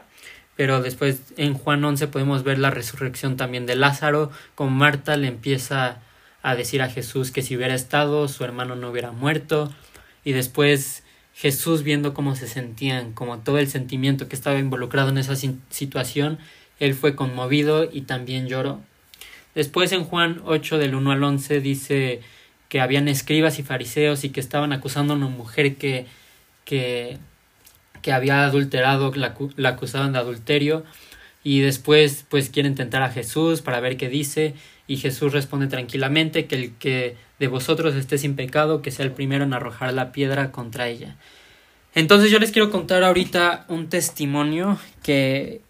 pero 0.55 0.81
después 0.81 1.33
en 1.37 1.53
Juan 1.53 1.83
11 1.83 2.07
podemos 2.07 2.43
ver 2.43 2.59
la 2.59 2.69
resurrección 2.69 3.37
también 3.37 3.65
de 3.65 3.75
Lázaro, 3.75 4.31
con 4.55 4.71
Marta 4.73 5.17
le 5.17 5.27
empieza 5.27 5.99
a 6.43 6.55
decir 6.55 6.81
a 6.81 6.89
Jesús 6.89 7.31
que 7.31 7.41
si 7.41 7.55
hubiera 7.55 7.73
estado 7.73 8.27
su 8.27 8.43
hermano 8.43 8.75
no 8.75 8.89
hubiera 8.89 9.11
muerto, 9.11 9.73
y 10.23 10.33
después 10.33 11.03
Jesús 11.33 11.83
viendo 11.83 12.13
cómo 12.13 12.35
se 12.35 12.47
sentían, 12.47 13.13
como 13.13 13.39
todo 13.39 13.57
el 13.57 13.67
sentimiento 13.67 14.27
que 14.27 14.35
estaba 14.35 14.59
involucrado 14.59 15.09
en 15.09 15.17
esa 15.17 15.35
situación, 15.69 16.39
él 16.79 16.93
fue 16.93 17.15
conmovido 17.15 17.89
y 17.91 18.01
también 18.01 18.47
lloró. 18.47 18.81
Después 19.55 19.91
en 19.91 20.03
Juan 20.03 20.41
8 20.45 20.77
del 20.77 20.95
1 20.95 21.11
al 21.11 21.23
11 21.23 21.61
dice 21.61 22.21
que 22.69 22.79
habían 22.79 23.07
escribas 23.07 23.59
y 23.59 23.63
fariseos 23.63 24.23
y 24.23 24.29
que 24.29 24.39
estaban 24.39 24.71
acusando 24.71 25.13
a 25.13 25.17
una 25.17 25.27
mujer 25.27 25.75
que, 25.75 26.05
que, 26.63 27.17
que 28.01 28.13
había 28.13 28.45
adulterado, 28.45 29.11
la, 29.13 29.35
la 29.57 29.69
acusaban 29.69 30.13
de 30.13 30.19
adulterio 30.19 30.85
y 31.43 31.59
después 31.59 32.25
pues 32.29 32.49
quieren 32.49 32.75
tentar 32.75 33.03
a 33.03 33.09
Jesús 33.09 33.61
para 33.61 33.79
ver 33.79 33.97
qué 33.97 34.09
dice 34.09 34.53
y 34.91 34.97
Jesús 34.97 35.31
responde 35.31 35.67
tranquilamente 35.67 36.47
que 36.47 36.55
el 36.55 36.73
que 36.73 37.15
de 37.39 37.47
vosotros 37.47 37.95
esté 37.95 38.17
sin 38.17 38.35
pecado 38.35 38.81
que 38.81 38.91
sea 38.91 39.05
el 39.05 39.11
primero 39.11 39.43
en 39.43 39.53
arrojar 39.53 39.93
la 39.93 40.11
piedra 40.11 40.51
contra 40.51 40.87
ella. 40.87 41.15
Entonces 41.95 42.31
yo 42.31 42.39
les 42.39 42.51
quiero 42.51 42.71
contar 42.71 43.03
ahorita 43.03 43.65
un 43.69 43.87
testimonio 43.87 44.79
que, 45.03 45.61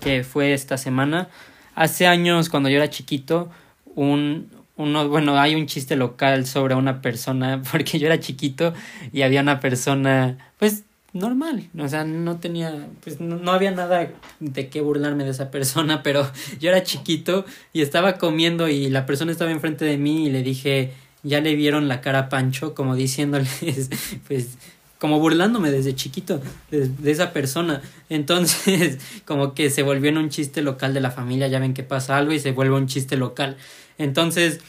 que 0.00 0.24
fue 0.24 0.52
esta 0.52 0.76
semana 0.76 1.28
Hace 1.74 2.06
años, 2.06 2.48
cuando 2.48 2.68
yo 2.68 2.76
era 2.76 2.88
chiquito, 2.88 3.50
un, 3.96 4.48
uno, 4.76 5.08
bueno, 5.08 5.36
hay 5.38 5.56
un 5.56 5.66
chiste 5.66 5.96
local 5.96 6.46
sobre 6.46 6.76
una 6.76 7.02
persona, 7.02 7.62
porque 7.70 7.98
yo 7.98 8.06
era 8.06 8.20
chiquito 8.20 8.72
y 9.12 9.22
había 9.22 9.40
una 9.40 9.60
persona, 9.60 10.38
pues, 10.58 10.84
normal, 11.14 11.70
o 11.78 11.88
sea, 11.88 12.04
no 12.04 12.38
tenía, 12.40 12.88
pues, 13.02 13.20
no, 13.20 13.52
había 13.52 13.70
nada 13.70 14.10
de 14.40 14.68
qué 14.68 14.80
burlarme 14.80 15.24
de 15.24 15.30
esa 15.30 15.50
persona, 15.50 16.02
pero 16.02 16.28
yo 16.60 16.70
era 16.70 16.82
chiquito 16.82 17.46
y 17.72 17.82
estaba 17.82 18.18
comiendo 18.18 18.68
y 18.68 18.90
la 18.90 19.06
persona 19.06 19.32
estaba 19.32 19.52
enfrente 19.52 19.84
de 19.84 19.96
mí 19.96 20.26
y 20.26 20.30
le 20.30 20.42
dije, 20.42 20.92
ya 21.22 21.40
le 21.40 21.54
vieron 21.54 21.86
la 21.86 22.00
cara 22.00 22.28
Pancho, 22.28 22.74
como 22.74 22.96
diciéndoles, 22.96 23.90
pues, 24.28 24.58
como 24.98 25.20
burlándome 25.20 25.70
desde 25.70 25.94
chiquito 25.94 26.40
de, 26.70 27.10
esa 27.10 27.32
persona. 27.32 27.80
Entonces, 28.08 28.98
como 29.24 29.54
que 29.54 29.70
se 29.70 29.84
volvió 29.84 30.10
en 30.10 30.18
un 30.18 30.30
chiste 30.30 30.62
local 30.62 30.94
de 30.94 31.00
la 31.00 31.12
familia, 31.12 31.46
ya 31.46 31.60
ven 31.60 31.74
que 31.74 31.84
pasa 31.84 32.18
algo 32.18 32.32
y 32.32 32.40
se 32.40 32.50
vuelve 32.50 32.74
un 32.74 32.88
chiste 32.88 33.16
local. 33.16 33.56
Entonces, 33.98 34.60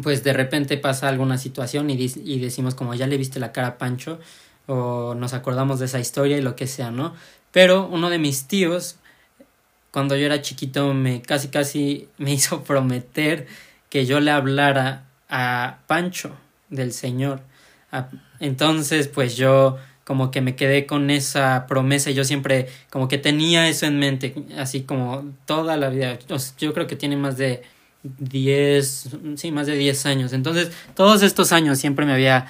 pues 0.00 0.22
de 0.22 0.32
repente 0.32 0.76
pasa 0.76 1.08
alguna 1.08 1.38
situación 1.38 1.90
y, 1.90 1.94
y 1.94 2.38
decimos 2.38 2.76
como 2.76 2.94
ya 2.94 3.08
le 3.08 3.16
viste 3.16 3.40
la 3.40 3.50
cara 3.50 3.78
Pancho 3.78 4.20
o 4.66 5.14
nos 5.14 5.32
acordamos 5.32 5.78
de 5.78 5.86
esa 5.86 6.00
historia 6.00 6.36
y 6.36 6.42
lo 6.42 6.56
que 6.56 6.66
sea, 6.66 6.90
¿no? 6.90 7.14
Pero 7.52 7.86
uno 7.86 8.10
de 8.10 8.18
mis 8.18 8.48
tíos, 8.48 8.96
cuando 9.90 10.16
yo 10.16 10.26
era 10.26 10.42
chiquito, 10.42 10.92
me 10.92 11.22
casi 11.22 11.48
casi 11.48 12.08
me 12.18 12.32
hizo 12.32 12.62
prometer 12.64 13.46
que 13.88 14.06
yo 14.06 14.20
le 14.20 14.30
hablara 14.30 15.04
a 15.28 15.78
Pancho 15.86 16.32
del 16.68 16.92
Señor. 16.92 17.40
Entonces, 18.40 19.08
pues 19.08 19.36
yo 19.36 19.78
como 20.04 20.30
que 20.30 20.40
me 20.40 20.54
quedé 20.54 20.86
con 20.86 21.10
esa 21.10 21.66
promesa 21.66 22.10
y 22.10 22.14
yo 22.14 22.24
siempre 22.24 22.68
como 22.90 23.08
que 23.08 23.18
tenía 23.18 23.68
eso 23.68 23.86
en 23.86 23.98
mente, 23.98 24.34
así 24.56 24.82
como 24.82 25.32
toda 25.46 25.76
la 25.76 25.88
vida. 25.88 26.18
Yo 26.58 26.74
creo 26.74 26.86
que 26.86 26.94
tiene 26.94 27.16
más 27.16 27.36
de 27.36 27.62
10, 28.02 29.16
sí, 29.36 29.50
más 29.50 29.66
de 29.66 29.76
10 29.76 30.06
años. 30.06 30.32
Entonces, 30.32 30.70
todos 30.94 31.22
estos 31.22 31.52
años 31.52 31.78
siempre 31.78 32.06
me 32.06 32.12
había 32.12 32.46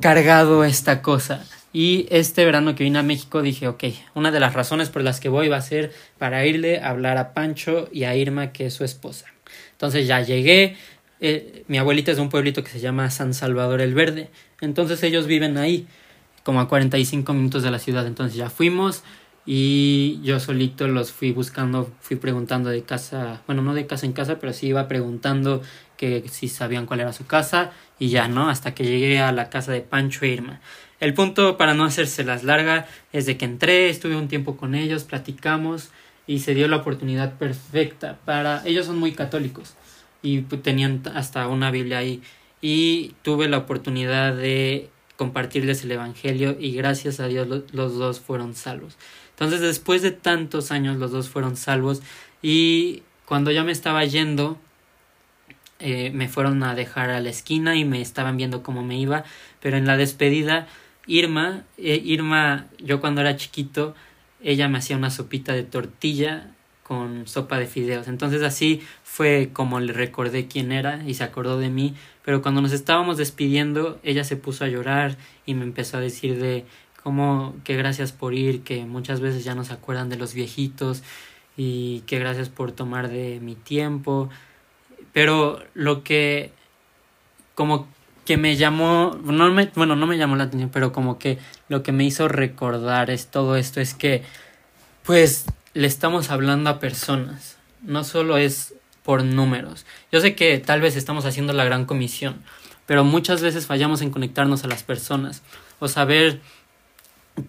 cargado 0.00 0.64
esta 0.64 1.02
cosa. 1.02 1.44
Y 1.72 2.06
este 2.10 2.44
verano 2.44 2.74
que 2.74 2.84
vine 2.84 2.98
a 2.98 3.02
México 3.02 3.42
dije, 3.42 3.68
ok, 3.68 3.84
una 4.14 4.30
de 4.30 4.40
las 4.40 4.54
razones 4.54 4.88
por 4.88 5.02
las 5.02 5.20
que 5.20 5.28
voy 5.28 5.48
va 5.48 5.58
a 5.58 5.62
ser 5.62 5.92
para 6.18 6.46
irle 6.46 6.80
a 6.80 6.90
hablar 6.90 7.18
a 7.18 7.34
Pancho 7.34 7.88
y 7.92 8.04
a 8.04 8.16
Irma, 8.16 8.52
que 8.52 8.66
es 8.66 8.74
su 8.74 8.84
esposa. 8.84 9.26
Entonces 9.72 10.06
ya 10.06 10.22
llegué, 10.22 10.76
eh, 11.20 11.64
mi 11.68 11.76
abuelita 11.76 12.10
es 12.10 12.16
de 12.16 12.22
un 12.22 12.30
pueblito 12.30 12.64
que 12.64 12.70
se 12.70 12.80
llama 12.80 13.10
San 13.10 13.34
Salvador 13.34 13.82
el 13.82 13.94
Verde. 13.94 14.30
Entonces 14.62 15.02
ellos 15.02 15.26
viven 15.26 15.58
ahí, 15.58 15.86
como 16.44 16.60
a 16.60 16.68
45 16.68 17.34
minutos 17.34 17.62
de 17.62 17.70
la 17.70 17.78
ciudad. 17.78 18.06
Entonces 18.06 18.36
ya 18.38 18.48
fuimos 18.48 19.02
y 19.46 20.20
yo 20.22 20.40
solito 20.40 20.88
los 20.88 21.12
fui 21.12 21.30
buscando, 21.30 21.90
fui 22.00 22.16
preguntando 22.16 22.68
de 22.68 22.82
casa, 22.82 23.42
bueno, 23.46 23.62
no 23.62 23.74
de 23.74 23.86
casa 23.86 24.04
en 24.04 24.12
casa, 24.12 24.40
pero 24.40 24.52
sí 24.52 24.66
iba 24.66 24.88
preguntando 24.88 25.62
que 25.96 26.24
si 26.28 26.48
sabían 26.48 26.84
cuál 26.84 27.00
era 27.00 27.12
su 27.12 27.26
casa 27.26 27.70
y 27.98 28.08
ya, 28.08 28.26
¿no? 28.26 28.50
Hasta 28.50 28.74
que 28.74 28.84
llegué 28.84 29.20
a 29.20 29.30
la 29.30 29.48
casa 29.48 29.70
de 29.70 29.82
Pancho 29.82 30.24
e 30.24 30.28
Irma. 30.28 30.60
El 30.98 31.14
punto, 31.14 31.56
para 31.56 31.74
no 31.74 31.84
hacérselas 31.84 32.42
larga, 32.42 32.86
es 33.12 33.26
de 33.26 33.36
que 33.36 33.44
entré, 33.44 33.88
estuve 33.88 34.16
un 34.16 34.28
tiempo 34.28 34.56
con 34.56 34.74
ellos, 34.74 35.04
platicamos 35.04 35.90
y 36.26 36.40
se 36.40 36.54
dio 36.54 36.66
la 36.66 36.76
oportunidad 36.76 37.34
perfecta 37.34 38.18
para... 38.24 38.62
Ellos 38.66 38.86
son 38.86 38.98
muy 38.98 39.12
católicos 39.12 39.74
y 40.22 40.40
tenían 40.42 41.02
hasta 41.14 41.46
una 41.46 41.70
Biblia 41.70 41.98
ahí 41.98 42.20
y 42.60 43.14
tuve 43.22 43.48
la 43.48 43.58
oportunidad 43.58 44.34
de 44.34 44.90
compartirles 45.16 45.84
el 45.84 45.92
Evangelio 45.92 46.56
y 46.58 46.72
gracias 46.72 47.20
a 47.20 47.28
Dios 47.28 47.46
los 47.72 47.94
dos 47.94 48.20
fueron 48.20 48.54
salvos. 48.54 48.96
Entonces 49.36 49.60
después 49.60 50.00
de 50.00 50.12
tantos 50.12 50.72
años 50.72 50.96
los 50.96 51.10
dos 51.12 51.28
fueron 51.28 51.58
salvos 51.58 52.00
y 52.40 53.02
cuando 53.26 53.50
ya 53.50 53.64
me 53.64 53.72
estaba 53.72 54.02
yendo 54.06 54.58
eh, 55.78 56.10
me 56.14 56.26
fueron 56.26 56.62
a 56.62 56.74
dejar 56.74 57.10
a 57.10 57.20
la 57.20 57.28
esquina 57.28 57.76
y 57.76 57.84
me 57.84 58.00
estaban 58.00 58.38
viendo 58.38 58.62
cómo 58.62 58.82
me 58.82 58.98
iba, 58.98 59.24
pero 59.60 59.76
en 59.76 59.86
la 59.86 59.98
despedida 59.98 60.66
Irma, 61.06 61.64
eh, 61.76 62.00
Irma, 62.02 62.66
yo 62.78 63.00
cuando 63.00 63.20
era 63.20 63.36
chiquito, 63.36 63.94
ella 64.42 64.68
me 64.68 64.78
hacía 64.78 64.96
una 64.96 65.10
sopita 65.10 65.52
de 65.52 65.62
tortilla 65.64 66.50
con 66.82 67.26
sopa 67.26 67.58
de 67.58 67.66
fideos. 67.66 68.08
Entonces 68.08 68.42
así 68.42 68.80
fue 69.02 69.50
como 69.52 69.80
le 69.80 69.92
recordé 69.92 70.46
quién 70.46 70.72
era 70.72 71.02
y 71.04 71.14
se 71.14 71.24
acordó 71.24 71.58
de 71.58 71.68
mí. 71.68 71.94
Pero 72.24 72.42
cuando 72.42 72.60
nos 72.60 72.72
estábamos 72.72 73.16
despidiendo, 73.16 74.00
ella 74.02 74.24
se 74.24 74.36
puso 74.36 74.64
a 74.64 74.68
llorar 74.68 75.16
y 75.46 75.54
me 75.54 75.64
empezó 75.64 75.96
a 75.96 76.00
decir 76.00 76.38
de 76.38 76.64
cómo 77.06 77.54
que 77.62 77.76
gracias 77.76 78.10
por 78.10 78.34
ir, 78.34 78.64
que 78.64 78.84
muchas 78.84 79.20
veces 79.20 79.44
ya 79.44 79.54
no 79.54 79.62
se 79.62 79.72
acuerdan 79.72 80.08
de 80.08 80.16
los 80.16 80.34
viejitos 80.34 81.04
y 81.56 82.00
que 82.00 82.18
gracias 82.18 82.48
por 82.48 82.72
tomar 82.72 83.08
de 83.08 83.38
mi 83.38 83.54
tiempo. 83.54 84.28
Pero 85.12 85.62
lo 85.74 86.02
que 86.02 86.50
como 87.54 87.86
que 88.24 88.36
me 88.36 88.56
llamó, 88.56 89.16
no 89.22 89.48
me, 89.52 89.70
bueno, 89.76 89.94
no 89.94 90.08
me 90.08 90.18
llamó 90.18 90.34
la 90.34 90.42
atención, 90.42 90.68
pero 90.72 90.90
como 90.90 91.16
que 91.16 91.38
lo 91.68 91.84
que 91.84 91.92
me 91.92 92.02
hizo 92.02 92.26
recordar 92.26 93.08
es 93.08 93.28
todo 93.28 93.54
esto 93.54 93.80
es 93.80 93.94
que 93.94 94.24
pues 95.04 95.44
le 95.74 95.86
estamos 95.86 96.30
hablando 96.30 96.70
a 96.70 96.80
personas, 96.80 97.56
no 97.82 98.02
solo 98.02 98.36
es 98.36 98.74
por 99.04 99.22
números. 99.22 99.86
Yo 100.10 100.20
sé 100.20 100.34
que 100.34 100.58
tal 100.58 100.80
vez 100.80 100.96
estamos 100.96 101.24
haciendo 101.24 101.52
la 101.52 101.64
gran 101.64 101.84
comisión, 101.84 102.42
pero 102.84 103.04
muchas 103.04 103.42
veces 103.42 103.66
fallamos 103.66 104.02
en 104.02 104.10
conectarnos 104.10 104.64
a 104.64 104.66
las 104.66 104.82
personas 104.82 105.44
o 105.78 105.86
saber 105.86 106.40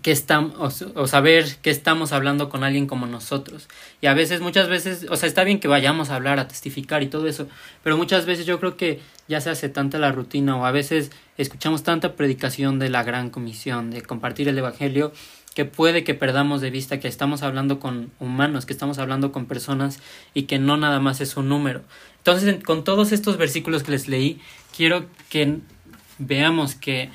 que 0.01 0.11
estamos 0.11 0.81
o, 0.95 1.07
saber 1.07 1.55
que 1.61 1.69
estamos 1.69 2.11
hablando 2.11 2.49
con 2.49 2.63
alguien 2.63 2.87
como 2.87 3.05
nosotros. 3.05 3.67
Y 4.01 4.07
a 4.07 4.13
veces, 4.13 4.41
muchas 4.41 4.67
veces, 4.67 5.07
o 5.09 5.15
sea, 5.15 5.27
está 5.27 5.43
bien 5.43 5.59
que 5.59 5.67
vayamos 5.67 6.09
a 6.09 6.15
hablar, 6.15 6.39
a 6.39 6.47
testificar 6.47 7.03
y 7.03 7.07
todo 7.07 7.27
eso, 7.27 7.47
pero 7.83 7.97
muchas 7.97 8.25
veces 8.25 8.45
yo 8.45 8.59
creo 8.59 8.75
que 8.75 8.99
ya 9.27 9.39
se 9.41 9.49
hace 9.49 9.69
tanta 9.69 9.97
la 9.97 10.11
rutina 10.11 10.57
o 10.57 10.65
a 10.65 10.71
veces 10.71 11.11
escuchamos 11.37 11.83
tanta 11.83 12.15
predicación 12.15 12.79
de 12.79 12.89
la 12.89 13.03
gran 13.03 13.29
comisión, 13.29 13.91
de 13.91 14.01
compartir 14.01 14.49
el 14.49 14.57
Evangelio, 14.57 15.13
que 15.55 15.65
puede 15.65 16.03
que 16.03 16.13
perdamos 16.13 16.61
de 16.61 16.69
vista 16.69 16.99
que 16.99 17.07
estamos 17.07 17.41
hablando 17.41 17.79
con 17.79 18.11
humanos, 18.19 18.65
que 18.65 18.73
estamos 18.73 18.99
hablando 18.99 19.31
con 19.31 19.45
personas 19.45 19.99
y 20.33 20.43
que 20.43 20.59
no 20.59 20.77
nada 20.77 20.99
más 20.99 21.21
es 21.21 21.35
un 21.37 21.49
número. 21.49 21.81
Entonces, 22.17 22.63
con 22.63 22.83
todos 22.83 23.11
estos 23.11 23.37
versículos 23.37 23.83
que 23.83 23.91
les 23.91 24.07
leí, 24.07 24.39
quiero 24.75 25.05
que 25.29 25.57
veamos 26.19 26.75
que 26.75 27.09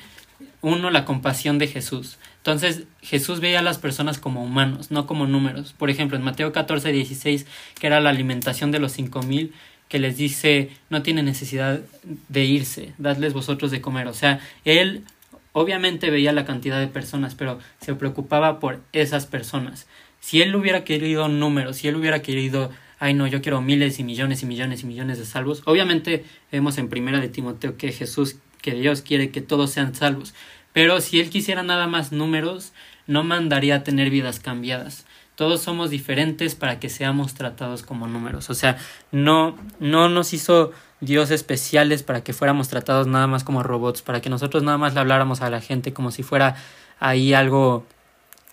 uno, 0.61 0.89
la 0.89 1.05
compasión 1.05 1.59
de 1.59 1.67
Jesús. 1.67 2.17
Entonces, 2.43 2.83
Jesús 3.01 3.39
veía 3.39 3.59
a 3.59 3.63
las 3.63 3.77
personas 3.77 4.17
como 4.17 4.43
humanos, 4.43 4.91
no 4.91 5.07
como 5.07 5.27
números. 5.27 5.71
Por 5.71 5.89
ejemplo, 5.89 6.17
en 6.17 6.23
Mateo 6.25 6.51
14, 6.51 6.91
16, 6.91 7.45
que 7.79 7.87
era 7.87 8.01
la 8.01 8.09
alimentación 8.09 8.69
de 8.69 8.79
los 8.79 8.91
cinco 8.91 9.23
mil, 9.23 9.53
que 9.87 9.97
les 9.97 10.17
dice, 10.17 10.69
no 10.89 11.03
tiene 11.03 11.23
necesidad 11.23 11.79
de 12.03 12.43
irse, 12.43 12.93
dadles 12.97 13.31
vosotros 13.31 13.71
de 13.71 13.79
comer. 13.79 14.07
O 14.07 14.13
sea, 14.13 14.41
él 14.65 15.05
obviamente 15.53 16.09
veía 16.09 16.33
la 16.33 16.43
cantidad 16.43 16.81
de 16.81 16.87
personas, 16.87 17.33
pero 17.33 17.59
se 17.79 17.95
preocupaba 17.95 18.59
por 18.59 18.81
esas 18.91 19.25
personas. 19.25 19.87
Si 20.19 20.41
él 20.41 20.53
hubiera 20.53 20.83
querido 20.83 21.29
números, 21.29 21.77
si 21.77 21.87
él 21.87 21.95
hubiera 21.95 22.21
querido, 22.21 22.71
ay 22.99 23.13
no, 23.13 23.25
yo 23.25 23.41
quiero 23.41 23.61
miles 23.61 23.99
y 23.99 24.03
millones 24.03 24.43
y 24.43 24.47
millones 24.47 24.83
y 24.83 24.85
millones 24.85 25.17
de 25.17 25.25
salvos, 25.25 25.63
obviamente 25.63 26.25
vemos 26.51 26.77
en 26.77 26.89
primera 26.89 27.21
de 27.21 27.29
Timoteo 27.29 27.77
que 27.77 27.93
Jesús, 27.93 28.35
que 28.61 28.71
Dios 28.73 29.01
quiere 29.01 29.29
que 29.31 29.39
todos 29.39 29.71
sean 29.71 29.95
salvos. 29.95 30.33
Pero 30.73 30.99
si 31.01 31.19
él 31.19 31.29
quisiera 31.29 31.63
nada 31.63 31.87
más 31.87 32.11
números, 32.11 32.73
no 33.07 33.23
mandaría 33.23 33.77
a 33.77 33.83
tener 33.83 34.09
vidas 34.09 34.39
cambiadas. 34.39 35.05
Todos 35.35 35.61
somos 35.61 35.89
diferentes 35.89 36.55
para 36.55 36.79
que 36.79 36.89
seamos 36.89 37.33
tratados 37.33 37.81
como 37.83 38.07
números. 38.07 38.49
O 38.49 38.53
sea, 38.53 38.77
no, 39.11 39.57
no 39.79 40.09
nos 40.09 40.33
hizo 40.33 40.71
Dios 41.01 41.31
especiales 41.31 42.03
para 42.03 42.23
que 42.23 42.33
fuéramos 42.33 42.69
tratados 42.69 43.07
nada 43.07 43.27
más 43.27 43.43
como 43.43 43.63
robots, 43.63 44.01
para 44.01 44.21
que 44.21 44.29
nosotros 44.29 44.63
nada 44.63 44.77
más 44.77 44.93
le 44.93 44.99
habláramos 44.99 45.41
a 45.41 45.49
la 45.49 45.59
gente 45.59 45.93
como 45.93 46.11
si 46.11 46.23
fuera 46.23 46.55
ahí 46.99 47.33
algo, 47.33 47.85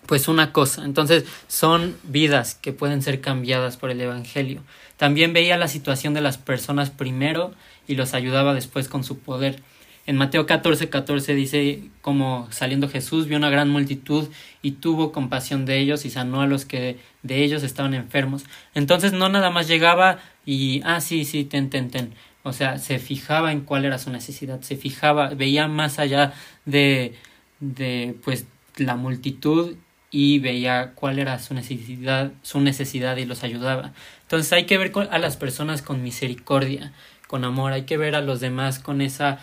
pues 0.06 0.26
una 0.26 0.52
cosa. 0.52 0.84
Entonces, 0.84 1.24
son 1.48 1.96
vidas 2.02 2.54
que 2.54 2.72
pueden 2.72 3.02
ser 3.02 3.20
cambiadas 3.20 3.76
por 3.76 3.90
el 3.90 4.00
Evangelio. 4.00 4.62
También 4.96 5.32
veía 5.32 5.56
la 5.56 5.68
situación 5.68 6.14
de 6.14 6.22
las 6.22 6.38
personas 6.38 6.90
primero 6.90 7.52
y 7.86 7.94
los 7.94 8.14
ayudaba 8.14 8.54
después 8.54 8.88
con 8.88 9.04
su 9.04 9.18
poder. 9.18 9.62
En 10.06 10.16
Mateo 10.16 10.46
14, 10.46 10.88
14 10.88 11.34
dice 11.34 11.82
como 12.00 12.48
saliendo 12.50 12.88
Jesús 12.88 13.26
vio 13.26 13.36
una 13.36 13.50
gran 13.50 13.68
multitud 13.68 14.28
y 14.62 14.72
tuvo 14.72 15.12
compasión 15.12 15.66
de 15.66 15.78
ellos 15.78 16.04
y 16.04 16.10
sanó 16.10 16.40
a 16.40 16.46
los 16.46 16.64
que 16.64 16.98
de 17.22 17.44
ellos 17.44 17.62
estaban 17.62 17.94
enfermos. 17.94 18.44
Entonces 18.74 19.12
no 19.12 19.28
nada 19.28 19.50
más 19.50 19.68
llegaba 19.68 20.18
y, 20.46 20.80
ah, 20.84 21.00
sí, 21.00 21.24
sí, 21.24 21.44
ten, 21.44 21.70
ten, 21.70 21.90
ten. 21.90 22.14
O 22.42 22.52
sea, 22.52 22.78
se 22.78 22.98
fijaba 22.98 23.52
en 23.52 23.60
cuál 23.60 23.84
era 23.84 23.98
su 23.98 24.10
necesidad, 24.10 24.62
se 24.62 24.76
fijaba, 24.76 25.28
veía 25.28 25.68
más 25.68 25.98
allá 25.98 26.32
de, 26.64 27.14
de 27.60 28.16
pues 28.24 28.46
la 28.76 28.96
multitud 28.96 29.76
y 30.10 30.38
veía 30.38 30.92
cuál 30.94 31.18
era 31.18 31.38
su 31.38 31.54
necesidad, 31.54 32.32
su 32.42 32.60
necesidad 32.60 33.16
y 33.18 33.26
los 33.26 33.44
ayudaba. 33.44 33.92
Entonces 34.22 34.52
hay 34.52 34.64
que 34.64 34.78
ver 34.78 34.92
a 35.10 35.18
las 35.18 35.36
personas 35.36 35.82
con 35.82 36.02
misericordia, 36.02 36.92
con 37.28 37.44
amor, 37.44 37.72
hay 37.72 37.82
que 37.82 37.96
ver 37.96 38.14
a 38.14 38.22
los 38.22 38.40
demás 38.40 38.78
con 38.78 39.02
esa 39.02 39.38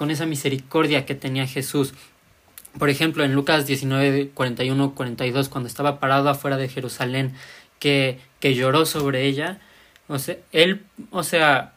con 0.00 0.10
esa 0.10 0.24
misericordia 0.24 1.04
que 1.04 1.14
tenía 1.14 1.46
Jesús. 1.46 1.92
Por 2.78 2.88
ejemplo, 2.88 3.22
en 3.22 3.34
Lucas 3.34 3.66
19, 3.66 4.30
41, 4.32 4.94
42, 4.94 5.50
cuando 5.50 5.68
estaba 5.68 6.00
parado 6.00 6.30
afuera 6.30 6.56
de 6.56 6.70
Jerusalén, 6.70 7.34
que, 7.78 8.18
que 8.40 8.54
lloró 8.54 8.86
sobre 8.86 9.26
ella, 9.26 9.60
o 10.08 10.18
sea, 10.18 10.38
él, 10.52 10.80
o 11.10 11.22
sea, 11.22 11.74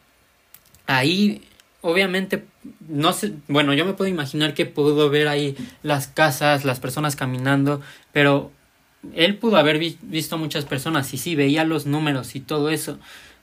ahí 0.88 1.42
obviamente 1.82 2.46
no 2.88 3.12
sé, 3.12 3.34
bueno, 3.50 3.74
yo 3.74 3.84
me 3.84 3.92
puedo 3.92 4.10
imaginar 4.10 4.54
que 4.54 4.66
pudo 4.66 5.10
ver 5.10 5.28
ahí 5.28 5.58
las 5.82 6.08
casas, 6.08 6.64
las 6.64 6.80
personas 6.80 7.18
caminando, 7.18 7.82
pero 8.14 8.52
él 9.16 9.36
pudo 9.36 9.58
haber 9.58 9.80
visto 9.80 10.38
muchas 10.38 10.64
personas 10.64 11.14
y 11.14 11.18
sí, 11.18 11.36
veía 11.36 11.66
los 11.66 11.86
números 11.86 12.36
y 12.36 12.40
todo 12.40 12.70
eso, 12.70 13.00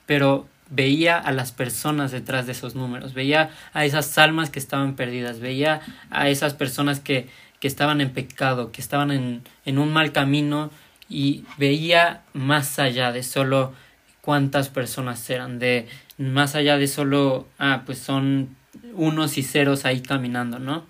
pero 0.07 0.49
veía 0.71 1.19
a 1.19 1.33
las 1.33 1.53
personas 1.53 2.13
detrás 2.13 2.47
de 2.47 2.53
esos 2.53 2.75
números, 2.75 3.13
veía 3.13 3.51
a 3.73 3.85
esas 3.85 4.17
almas 4.19 4.51
que 4.51 4.59
estaban 4.59 4.95
perdidas, 4.95 5.41
veía 5.41 5.83
a 6.11 6.29
esas 6.29 6.55
personas 6.55 7.01
que, 7.01 7.29
que 7.59 7.69
estaban 7.69 8.01
en 8.01 8.11
pecado, 8.11 8.73
que 8.73 8.81
estaban 8.81 9.11
en, 9.11 9.43
en 9.67 9.79
un 9.79 9.93
mal 9.93 10.13
camino 10.13 10.71
y 11.09 11.45
veía 11.59 12.23
más 12.33 12.79
allá 12.79 13.13
de 13.13 13.23
solo 13.23 13.75
cuántas 14.21 14.69
personas 14.69 15.29
eran, 15.29 15.59
de 15.59 15.89
más 16.19 16.55
allá 16.55 16.79
de 16.79 16.87
solo, 16.87 17.49
ah, 17.59 17.83
pues 17.85 17.99
son 17.99 18.57
unos 18.95 19.39
y 19.39 19.43
ceros 19.43 19.85
ahí 19.85 20.01
caminando, 20.01 20.59
¿no? 20.59 20.85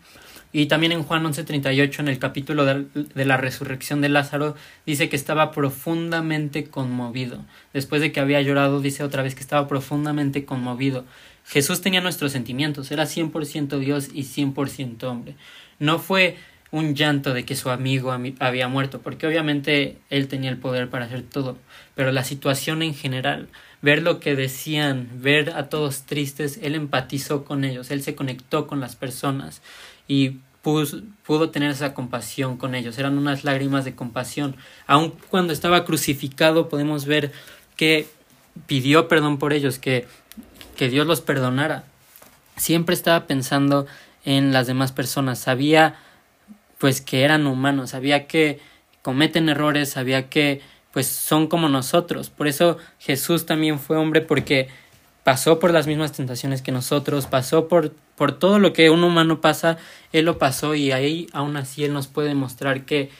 Y 0.52 0.66
también 0.66 0.92
en 0.92 1.04
Juan 1.04 1.24
11:38, 1.24 2.00
en 2.00 2.08
el 2.08 2.18
capítulo 2.18 2.64
de, 2.64 3.24
la 3.24 3.36
resurrección 3.36 4.00
de 4.00 4.08
Lázaro, 4.08 4.56
dice 4.84 5.08
que 5.08 5.16
estaba 5.16 5.52
profundamente 5.52 6.64
conmovido. 6.64 7.44
Después 7.72 8.02
de 8.02 8.10
que 8.10 8.20
había 8.20 8.40
llorado, 8.42 8.80
dice 8.80 9.04
otra 9.04 9.22
vez 9.22 9.34
que 9.34 9.42
estaba 9.42 9.68
profundamente 9.68 10.44
conmovido. 10.44 11.04
Jesús 11.46 11.80
tenía 11.80 12.00
nuestros 12.00 12.32
sentimientos, 12.32 12.90
era 12.90 13.04
100% 13.06 13.78
Dios 13.78 14.08
y 14.12 14.24
100% 14.24 15.04
hombre. 15.04 15.36
No 15.78 15.98
fue 15.98 16.36
un 16.72 16.94
llanto 16.94 17.34
de 17.34 17.44
que 17.44 17.56
su 17.56 17.70
amigo 17.70 18.12
había 18.38 18.68
muerto, 18.68 19.00
porque 19.00 19.26
obviamente 19.26 19.98
él 20.08 20.28
tenía 20.28 20.50
el 20.50 20.58
poder 20.58 20.88
para 20.88 21.06
hacer 21.06 21.22
todo, 21.22 21.58
pero 21.94 22.12
la 22.12 22.22
situación 22.22 22.82
en 22.82 22.94
general, 22.94 23.48
ver 23.82 24.02
lo 24.02 24.20
que 24.20 24.36
decían, 24.36 25.08
ver 25.14 25.50
a 25.50 25.68
todos 25.68 26.02
tristes, 26.02 26.60
él 26.62 26.76
empatizó 26.76 27.44
con 27.44 27.64
ellos, 27.64 27.90
él 27.90 28.02
se 28.02 28.14
conectó 28.14 28.68
con 28.68 28.78
las 28.78 28.94
personas 28.94 29.62
y 30.10 30.40
pudo 30.60 31.50
tener 31.50 31.70
esa 31.70 31.94
compasión 31.94 32.56
con 32.56 32.74
ellos. 32.74 32.98
Eran 32.98 33.16
unas 33.16 33.44
lágrimas 33.44 33.84
de 33.84 33.94
compasión. 33.94 34.56
Aun 34.88 35.14
cuando 35.30 35.52
estaba 35.52 35.84
crucificado 35.84 36.68
podemos 36.68 37.06
ver 37.06 37.30
que 37.76 38.08
pidió 38.66 39.06
perdón 39.06 39.38
por 39.38 39.52
ellos, 39.52 39.78
que, 39.78 40.08
que 40.76 40.88
Dios 40.88 41.06
los 41.06 41.20
perdonara. 41.20 41.84
Siempre 42.56 42.96
estaba 42.96 43.28
pensando 43.28 43.86
en 44.24 44.52
las 44.52 44.66
demás 44.66 44.90
personas. 44.90 45.38
Sabía 45.38 45.94
pues 46.78 47.00
que 47.00 47.22
eran 47.22 47.46
humanos, 47.46 47.90
sabía 47.90 48.26
que 48.26 48.58
cometen 49.02 49.48
errores, 49.48 49.90
sabía 49.90 50.28
que 50.28 50.60
pues 50.92 51.06
son 51.06 51.46
como 51.46 51.68
nosotros. 51.68 52.30
Por 52.30 52.48
eso 52.48 52.78
Jesús 52.98 53.46
también 53.46 53.78
fue 53.78 53.96
hombre 53.96 54.22
porque 54.22 54.70
pasó 55.24 55.58
por 55.58 55.72
las 55.72 55.86
mismas 55.86 56.12
tentaciones 56.12 56.62
que 56.62 56.72
nosotros, 56.72 57.26
pasó 57.26 57.68
por, 57.68 57.92
por 58.16 58.38
todo 58.38 58.58
lo 58.58 58.72
que 58.72 58.90
un 58.90 59.04
humano 59.04 59.40
pasa, 59.40 59.78
Él 60.12 60.24
lo 60.24 60.38
pasó 60.38 60.74
y 60.74 60.92
ahí 60.92 61.28
aún 61.32 61.56
así 61.56 61.84
Él 61.84 61.92
nos 61.92 62.06
puede 62.06 62.34
mostrar 62.34 62.84
que, 62.84 63.10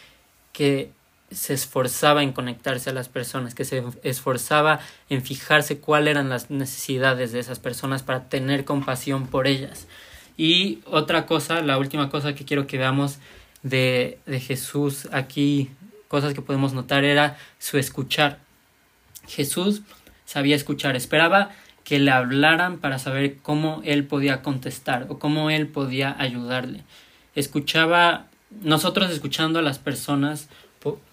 que 0.52 0.90
se 1.30 1.54
esforzaba 1.54 2.22
en 2.22 2.32
conectarse 2.32 2.90
a 2.90 2.92
las 2.92 3.08
personas, 3.08 3.54
que 3.54 3.64
se 3.64 3.84
esforzaba 4.02 4.80
en 5.08 5.22
fijarse 5.22 5.78
cuáles 5.78 6.12
eran 6.12 6.28
las 6.28 6.50
necesidades 6.50 7.32
de 7.32 7.38
esas 7.38 7.58
personas 7.58 8.02
para 8.02 8.28
tener 8.28 8.64
compasión 8.64 9.26
por 9.26 9.46
ellas. 9.46 9.86
Y 10.36 10.80
otra 10.86 11.26
cosa, 11.26 11.60
la 11.60 11.78
última 11.78 12.10
cosa 12.10 12.34
que 12.34 12.44
quiero 12.44 12.66
que 12.66 12.78
veamos 12.78 13.18
de, 13.62 14.18
de 14.26 14.40
Jesús 14.40 15.06
aquí, 15.12 15.70
cosas 16.08 16.34
que 16.34 16.42
podemos 16.42 16.72
notar, 16.72 17.04
era 17.04 17.36
su 17.58 17.78
escuchar. 17.78 18.38
Jesús 19.28 19.82
sabía 20.24 20.56
escuchar, 20.56 20.96
esperaba 20.96 21.50
que 21.90 21.98
le 21.98 22.12
hablaran 22.12 22.78
para 22.78 23.00
saber 23.00 23.38
cómo 23.38 23.80
él 23.84 24.06
podía 24.06 24.42
contestar 24.42 25.06
o 25.08 25.18
cómo 25.18 25.50
él 25.50 25.66
podía 25.66 26.14
ayudarle. 26.20 26.84
Escuchaba, 27.34 28.26
nosotros 28.62 29.10
escuchando 29.10 29.58
a 29.58 29.62
las 29.62 29.80
personas 29.80 30.48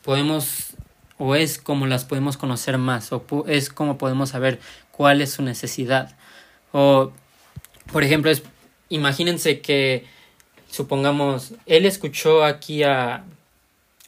podemos 0.03 0.75
o 1.17 1.33
es 1.33 1.57
como 1.57 1.87
las 1.87 2.05
podemos 2.05 2.37
conocer 2.37 2.77
más 2.77 3.11
o 3.11 3.25
es 3.47 3.71
como 3.71 3.97
podemos 3.97 4.29
saber 4.29 4.59
cuál 4.91 5.21
es 5.21 5.31
su 5.31 5.41
necesidad. 5.41 6.15
O, 6.71 7.11
por 7.91 8.03
ejemplo, 8.03 8.29
es, 8.29 8.43
imagínense 8.89 9.61
que, 9.61 10.05
supongamos, 10.69 11.55
él 11.65 11.87
escuchó 11.87 12.45
aquí 12.45 12.83
a, 12.83 13.23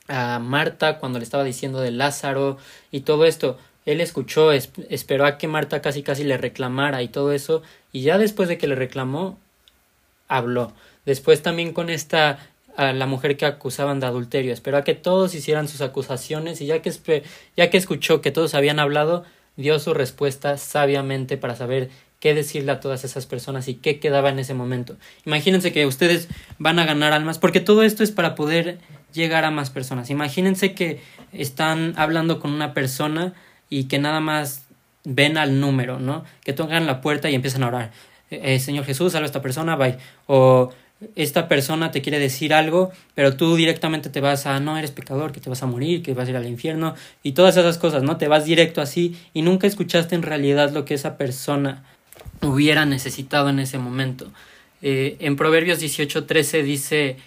a 0.07 0.37
Marta 0.37 0.99
cuando 0.99 1.17
le 1.17 1.23
estaba 1.23 1.43
diciendo 1.43 1.79
de 1.79 1.89
Lázaro 1.89 2.59
y 2.91 2.99
todo 2.99 3.25
esto, 3.25 3.57
él 3.91 4.01
escuchó, 4.01 4.51
esperó 4.51 5.25
a 5.25 5.37
que 5.37 5.47
Marta 5.47 5.81
casi 5.81 6.03
casi 6.03 6.23
le 6.23 6.37
reclamara 6.37 7.01
y 7.01 7.07
todo 7.07 7.31
eso, 7.31 7.63
y 7.91 8.01
ya 8.01 8.17
después 8.17 8.47
de 8.49 8.57
que 8.57 8.67
le 8.67 8.75
reclamó, 8.75 9.37
habló. 10.27 10.73
Después 11.05 11.41
también 11.41 11.73
con 11.73 11.89
esta 11.89 12.39
a 12.75 12.93
la 12.93 13.07
mujer 13.07 13.35
que 13.35 13.45
acusaban 13.45 13.99
de 13.99 14.05
adulterio, 14.05 14.53
esperó 14.53 14.77
a 14.77 14.83
que 14.85 14.93
todos 14.93 15.35
hicieran 15.35 15.67
sus 15.67 15.81
acusaciones 15.81 16.61
y 16.61 16.65
ya 16.65 16.81
que, 16.81 17.23
ya 17.57 17.69
que 17.69 17.77
escuchó 17.77 18.21
que 18.21 18.31
todos 18.31 18.53
habían 18.53 18.79
hablado, 18.79 19.25
dio 19.57 19.79
su 19.79 19.93
respuesta 19.93 20.57
sabiamente 20.57 21.35
para 21.35 21.57
saber 21.57 21.89
qué 22.21 22.33
decirle 22.33 22.71
a 22.71 22.79
todas 22.79 23.03
esas 23.03 23.25
personas 23.25 23.67
y 23.67 23.73
qué 23.73 23.99
quedaba 23.99 24.29
en 24.29 24.39
ese 24.39 24.53
momento. 24.53 24.95
Imagínense 25.25 25.73
que 25.73 25.85
ustedes 25.85 26.29
van 26.57 26.79
a 26.79 26.85
ganar 26.85 27.11
almas, 27.11 27.37
porque 27.37 27.59
todo 27.59 27.83
esto 27.83 28.03
es 28.03 28.11
para 28.11 28.35
poder 28.35 28.77
llegar 29.13 29.43
a 29.43 29.51
más 29.51 29.69
personas. 29.69 30.09
Imagínense 30.09 30.73
que 30.73 31.01
están 31.33 31.93
hablando 31.97 32.39
con 32.39 32.51
una 32.51 32.73
persona 32.73 33.33
y 33.69 33.85
que 33.85 33.99
nada 33.99 34.19
más 34.19 34.63
ven 35.03 35.37
al 35.37 35.59
número, 35.59 35.99
¿no? 35.99 36.23
Que 36.43 36.53
tocan 36.53 36.85
la 36.85 37.01
puerta 37.01 37.29
y 37.29 37.35
empiezan 37.35 37.63
a 37.63 37.67
orar. 37.67 37.91
Eh, 38.29 38.59
Señor 38.59 38.85
Jesús, 38.85 39.13
salva 39.13 39.25
a 39.25 39.27
esta 39.27 39.41
persona, 39.41 39.75
bye. 39.75 39.97
O 40.27 40.71
esta 41.15 41.47
persona 41.47 41.91
te 41.91 42.01
quiere 42.01 42.19
decir 42.19 42.53
algo, 42.53 42.91
pero 43.15 43.37
tú 43.37 43.55
directamente 43.55 44.09
te 44.09 44.19
vas 44.19 44.45
a, 44.45 44.59
no, 44.59 44.77
eres 44.77 44.91
pecador, 44.91 45.31
que 45.31 45.39
te 45.39 45.49
vas 45.49 45.63
a 45.63 45.65
morir, 45.65 46.03
que 46.03 46.13
vas 46.13 46.27
a 46.27 46.31
ir 46.31 46.37
al 46.37 46.47
infierno, 46.47 46.95
y 47.23 47.31
todas 47.31 47.55
esas 47.55 47.77
cosas, 47.77 48.03
¿no? 48.03 48.17
Te 48.17 48.27
vas 48.27 48.45
directo 48.45 48.81
así 48.81 49.17
y 49.33 49.41
nunca 49.41 49.65
escuchaste 49.65 50.15
en 50.15 50.23
realidad 50.23 50.71
lo 50.71 50.85
que 50.85 50.93
esa 50.93 51.17
persona 51.17 51.83
hubiera 52.41 52.85
necesitado 52.85 53.49
en 53.49 53.59
ese 53.59 53.77
momento. 53.77 54.31
Eh, 54.81 55.17
en 55.19 55.35
Proverbios 55.35 55.79
18:13 55.79 56.63
dice, 56.63 57.17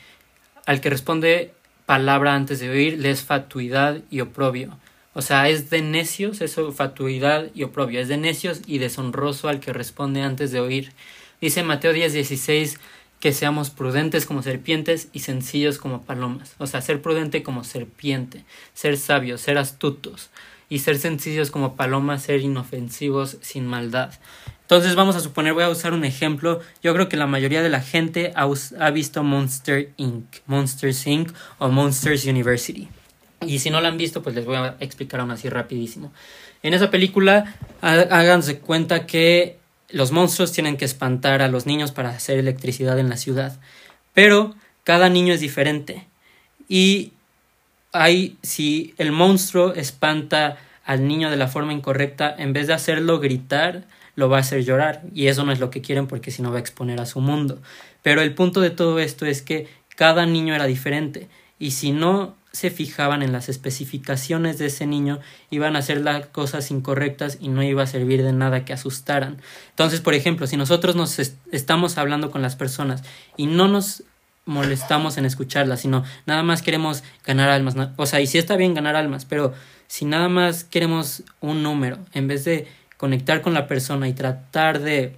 al 0.66 0.80
que 0.80 0.90
responde 0.90 1.52
palabra 1.86 2.34
antes 2.34 2.60
de 2.60 2.70
oír, 2.70 2.98
le 2.98 3.10
es 3.10 3.22
fatuidad 3.22 4.00
y 4.10 4.20
oprobio 4.20 4.76
O 5.14 5.22
sea, 5.22 5.48
es 5.48 5.68
de 5.68 5.82
necios, 5.82 6.40
es 6.40 6.56
fatuidad 6.74 7.48
y 7.54 7.64
oprobio, 7.64 8.00
es 8.00 8.08
de 8.08 8.16
necios 8.16 8.62
y 8.66 8.78
deshonroso 8.78 9.48
al 9.48 9.60
que 9.60 9.72
responde 9.72 10.22
antes 10.22 10.52
de 10.52 10.60
oír. 10.60 10.92
Dice 11.40 11.62
Mateo 11.62 11.92
10, 11.92 12.12
16 12.12 12.78
que 13.20 13.32
seamos 13.32 13.70
prudentes 13.70 14.26
como 14.26 14.42
serpientes 14.42 15.08
y 15.12 15.20
sencillos 15.20 15.78
como 15.78 16.02
palomas. 16.02 16.56
O 16.58 16.66
sea, 16.66 16.80
ser 16.82 17.00
prudente 17.00 17.44
como 17.44 17.62
serpiente, 17.62 18.44
ser 18.74 18.96
sabios, 18.96 19.40
ser 19.40 19.58
astutos 19.58 20.30
y 20.68 20.80
ser 20.80 20.98
sencillos 20.98 21.52
como 21.52 21.76
palomas, 21.76 22.24
ser 22.24 22.40
inofensivos 22.40 23.36
sin 23.40 23.66
maldad. 23.66 24.12
Entonces 24.62 24.96
vamos 24.96 25.14
a 25.14 25.20
suponer, 25.20 25.52
voy 25.52 25.62
a 25.62 25.68
usar 25.68 25.92
un 25.92 26.04
ejemplo. 26.04 26.60
Yo 26.82 26.94
creo 26.94 27.08
que 27.08 27.16
la 27.16 27.26
mayoría 27.26 27.62
de 27.62 27.68
la 27.68 27.80
gente 27.80 28.32
ha, 28.34 28.48
ha 28.80 28.90
visto 28.90 29.22
Monster 29.22 29.92
Inc., 29.98 30.24
Monsters 30.46 31.06
Inc. 31.06 31.30
o 31.58 31.68
Monsters 31.68 32.24
University. 32.24 32.88
Y 33.46 33.58
si 33.58 33.70
no 33.70 33.80
la 33.80 33.88
han 33.88 33.98
visto, 33.98 34.22
pues 34.22 34.34
les 34.34 34.44
voy 34.44 34.56
a 34.56 34.76
explicar 34.80 35.20
aún 35.20 35.30
así 35.30 35.48
rapidísimo. 35.48 36.12
En 36.62 36.74
esa 36.74 36.90
película, 36.90 37.56
háganse 37.80 38.58
cuenta 38.58 39.06
que 39.06 39.58
los 39.90 40.12
monstruos 40.12 40.52
tienen 40.52 40.76
que 40.76 40.84
espantar 40.84 41.42
a 41.42 41.48
los 41.48 41.66
niños 41.66 41.92
para 41.92 42.10
hacer 42.10 42.38
electricidad 42.38 42.98
en 42.98 43.08
la 43.08 43.16
ciudad. 43.16 43.58
Pero 44.14 44.54
cada 44.84 45.08
niño 45.08 45.34
es 45.34 45.40
diferente. 45.40 46.06
Y 46.68 47.12
hay, 47.92 48.36
si 48.42 48.94
el 48.96 49.12
monstruo 49.12 49.74
espanta 49.74 50.56
al 50.84 51.06
niño 51.06 51.30
de 51.30 51.36
la 51.36 51.48
forma 51.48 51.72
incorrecta, 51.72 52.34
en 52.36 52.52
vez 52.52 52.66
de 52.66 52.72
hacerlo 52.74 53.20
gritar, 53.20 53.84
lo 54.16 54.28
va 54.28 54.38
a 54.38 54.40
hacer 54.40 54.64
llorar. 54.64 55.02
Y 55.14 55.26
eso 55.26 55.44
no 55.44 55.52
es 55.52 55.60
lo 55.60 55.70
que 55.70 55.82
quieren 55.82 56.06
porque 56.06 56.30
si 56.30 56.42
no 56.42 56.50
va 56.50 56.56
a 56.56 56.60
exponer 56.60 57.00
a 57.00 57.06
su 57.06 57.20
mundo. 57.20 57.60
Pero 58.02 58.22
el 58.22 58.34
punto 58.34 58.60
de 58.60 58.70
todo 58.70 58.98
esto 58.98 59.26
es 59.26 59.42
que 59.42 59.68
cada 59.96 60.26
niño 60.26 60.54
era 60.54 60.66
diferente. 60.66 61.28
Y 61.58 61.72
si 61.72 61.92
no 61.92 62.34
se 62.52 62.70
fijaban 62.70 63.22
en 63.22 63.32
las 63.32 63.48
especificaciones 63.48 64.58
de 64.58 64.66
ese 64.66 64.86
niño, 64.86 65.20
iban 65.50 65.74
a 65.74 65.78
hacer 65.78 66.02
las 66.02 66.26
cosas 66.26 66.70
incorrectas 66.70 67.38
y 67.40 67.48
no 67.48 67.62
iba 67.62 67.82
a 67.82 67.86
servir 67.86 68.22
de 68.22 68.32
nada 68.32 68.64
que 68.64 68.74
asustaran. 68.74 69.40
Entonces, 69.70 70.00
por 70.00 70.14
ejemplo, 70.14 70.46
si 70.46 70.56
nosotros 70.56 70.94
nos 70.94 71.18
estamos 71.18 71.96
hablando 71.96 72.30
con 72.30 72.42
las 72.42 72.56
personas 72.56 73.02
y 73.36 73.46
no 73.46 73.68
nos 73.68 74.04
molestamos 74.44 75.16
en 75.16 75.24
escucharlas, 75.24 75.80
sino 75.80 76.04
nada 76.26 76.42
más 76.42 76.62
queremos 76.62 77.02
ganar 77.24 77.48
almas, 77.48 77.74
o 77.96 78.06
sea, 78.06 78.20
y 78.20 78.26
sí 78.26 78.38
está 78.38 78.56
bien 78.56 78.74
ganar 78.74 78.96
almas, 78.96 79.24
pero 79.24 79.54
si 79.86 80.04
nada 80.04 80.28
más 80.28 80.64
queremos 80.64 81.22
un 81.40 81.62
número, 81.62 81.98
en 82.12 82.28
vez 82.28 82.44
de 82.44 82.66
conectar 82.96 83.40
con 83.40 83.54
la 83.54 83.66
persona 83.66 84.08
y 84.08 84.12
tratar 84.12 84.80
de, 84.80 85.16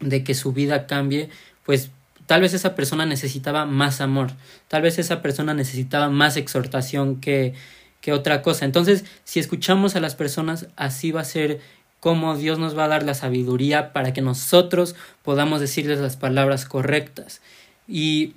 de 0.00 0.24
que 0.24 0.34
su 0.34 0.52
vida 0.52 0.86
cambie, 0.86 1.30
pues 1.64 1.90
Tal 2.28 2.42
vez 2.42 2.52
esa 2.52 2.74
persona 2.74 3.06
necesitaba 3.06 3.64
más 3.64 4.02
amor, 4.02 4.32
tal 4.68 4.82
vez 4.82 4.98
esa 4.98 5.22
persona 5.22 5.54
necesitaba 5.54 6.10
más 6.10 6.36
exhortación 6.36 7.22
que, 7.22 7.54
que 8.02 8.12
otra 8.12 8.42
cosa. 8.42 8.66
Entonces, 8.66 9.06
si 9.24 9.40
escuchamos 9.40 9.96
a 9.96 10.00
las 10.00 10.14
personas, 10.14 10.66
así 10.76 11.10
va 11.10 11.22
a 11.22 11.24
ser 11.24 11.62
como 12.00 12.36
Dios 12.36 12.58
nos 12.58 12.76
va 12.76 12.84
a 12.84 12.88
dar 12.88 13.02
la 13.02 13.14
sabiduría 13.14 13.94
para 13.94 14.12
que 14.12 14.20
nosotros 14.20 14.94
podamos 15.22 15.62
decirles 15.62 16.00
las 16.00 16.18
palabras 16.18 16.66
correctas. 16.66 17.40
Y 17.88 18.34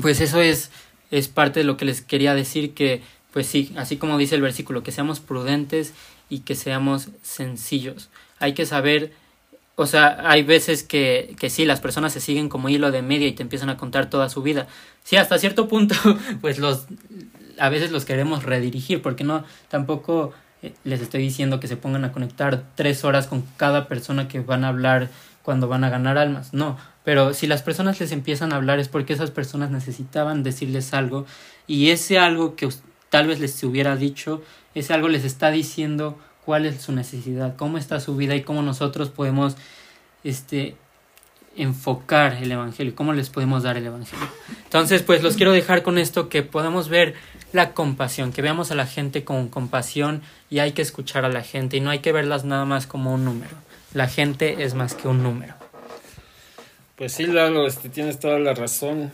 pues 0.00 0.20
eso 0.20 0.40
es, 0.40 0.70
es 1.10 1.26
parte 1.26 1.58
de 1.58 1.64
lo 1.64 1.76
que 1.76 1.86
les 1.86 2.02
quería 2.02 2.36
decir, 2.36 2.72
que 2.72 3.02
pues 3.32 3.48
sí, 3.48 3.72
así 3.76 3.96
como 3.96 4.16
dice 4.16 4.36
el 4.36 4.42
versículo, 4.42 4.84
que 4.84 4.92
seamos 4.92 5.18
prudentes 5.18 5.92
y 6.30 6.40
que 6.40 6.54
seamos 6.54 7.08
sencillos. 7.22 8.10
Hay 8.38 8.54
que 8.54 8.64
saber 8.64 9.12
o 9.80 9.86
sea, 9.86 10.18
hay 10.28 10.42
veces 10.42 10.82
que, 10.82 11.36
que 11.38 11.50
sí, 11.50 11.64
las 11.64 11.78
personas 11.78 12.12
se 12.12 12.20
siguen 12.20 12.48
como 12.48 12.68
hilo 12.68 12.90
de 12.90 13.00
media 13.00 13.28
y 13.28 13.32
te 13.32 13.44
empiezan 13.44 13.70
a 13.70 13.76
contar 13.76 14.10
toda 14.10 14.28
su 14.28 14.42
vida. 14.42 14.66
Sí, 15.04 15.14
hasta 15.14 15.38
cierto 15.38 15.68
punto, 15.68 15.94
pues 16.40 16.58
los 16.58 16.88
a 17.60 17.68
veces 17.68 17.92
los 17.92 18.04
queremos 18.04 18.42
redirigir, 18.42 19.00
porque 19.02 19.22
no, 19.22 19.44
tampoco 19.68 20.32
eh, 20.62 20.74
les 20.82 21.00
estoy 21.00 21.22
diciendo 21.22 21.60
que 21.60 21.68
se 21.68 21.76
pongan 21.76 22.04
a 22.04 22.10
conectar 22.10 22.64
tres 22.74 23.04
horas 23.04 23.28
con 23.28 23.44
cada 23.56 23.86
persona 23.86 24.26
que 24.26 24.40
van 24.40 24.64
a 24.64 24.68
hablar 24.68 25.10
cuando 25.42 25.68
van 25.68 25.84
a 25.84 25.90
ganar 25.90 26.18
almas. 26.18 26.52
No, 26.52 26.76
pero 27.04 27.32
si 27.32 27.46
las 27.46 27.62
personas 27.62 28.00
les 28.00 28.10
empiezan 28.10 28.52
a 28.52 28.56
hablar 28.56 28.80
es 28.80 28.88
porque 28.88 29.12
esas 29.12 29.30
personas 29.30 29.70
necesitaban 29.70 30.42
decirles 30.42 30.92
algo 30.92 31.24
y 31.68 31.90
ese 31.90 32.18
algo 32.18 32.56
que 32.56 32.68
tal 33.10 33.28
vez 33.28 33.38
les 33.38 33.62
hubiera 33.62 33.94
dicho, 33.94 34.42
ese 34.74 34.92
algo 34.92 35.08
les 35.08 35.24
está 35.24 35.52
diciendo 35.52 36.18
cuál 36.48 36.64
es 36.64 36.80
su 36.80 36.92
necesidad, 36.92 37.56
cómo 37.56 37.76
está 37.76 38.00
su 38.00 38.16
vida 38.16 38.34
y 38.34 38.40
cómo 38.40 38.62
nosotros 38.62 39.10
podemos 39.10 39.54
este 40.24 40.76
enfocar 41.56 42.38
el 42.42 42.50
evangelio, 42.50 42.94
cómo 42.94 43.12
les 43.12 43.28
podemos 43.28 43.64
dar 43.64 43.76
el 43.76 43.84
evangelio. 43.84 44.26
Entonces, 44.64 45.02
pues 45.02 45.22
los 45.22 45.36
quiero 45.36 45.52
dejar 45.52 45.82
con 45.82 45.98
esto 45.98 46.30
que 46.30 46.42
podamos 46.42 46.88
ver 46.88 47.12
la 47.52 47.74
compasión, 47.74 48.32
que 48.32 48.40
veamos 48.40 48.70
a 48.70 48.76
la 48.76 48.86
gente 48.86 49.24
con 49.24 49.50
compasión 49.50 50.22
y 50.48 50.60
hay 50.60 50.72
que 50.72 50.80
escuchar 50.80 51.26
a 51.26 51.28
la 51.28 51.42
gente 51.42 51.76
y 51.76 51.80
no 51.80 51.90
hay 51.90 51.98
que 51.98 52.12
verlas 52.12 52.46
nada 52.46 52.64
más 52.64 52.86
como 52.86 53.12
un 53.12 53.26
número. 53.26 53.54
La 53.92 54.08
gente 54.08 54.64
es 54.64 54.72
más 54.72 54.94
que 54.94 55.06
un 55.06 55.22
número. 55.22 55.52
Pues 56.96 57.12
sí, 57.12 57.26
Lalo, 57.26 57.66
este, 57.66 57.90
tienes 57.90 58.20
toda 58.20 58.38
la 58.38 58.54
razón. 58.54 59.12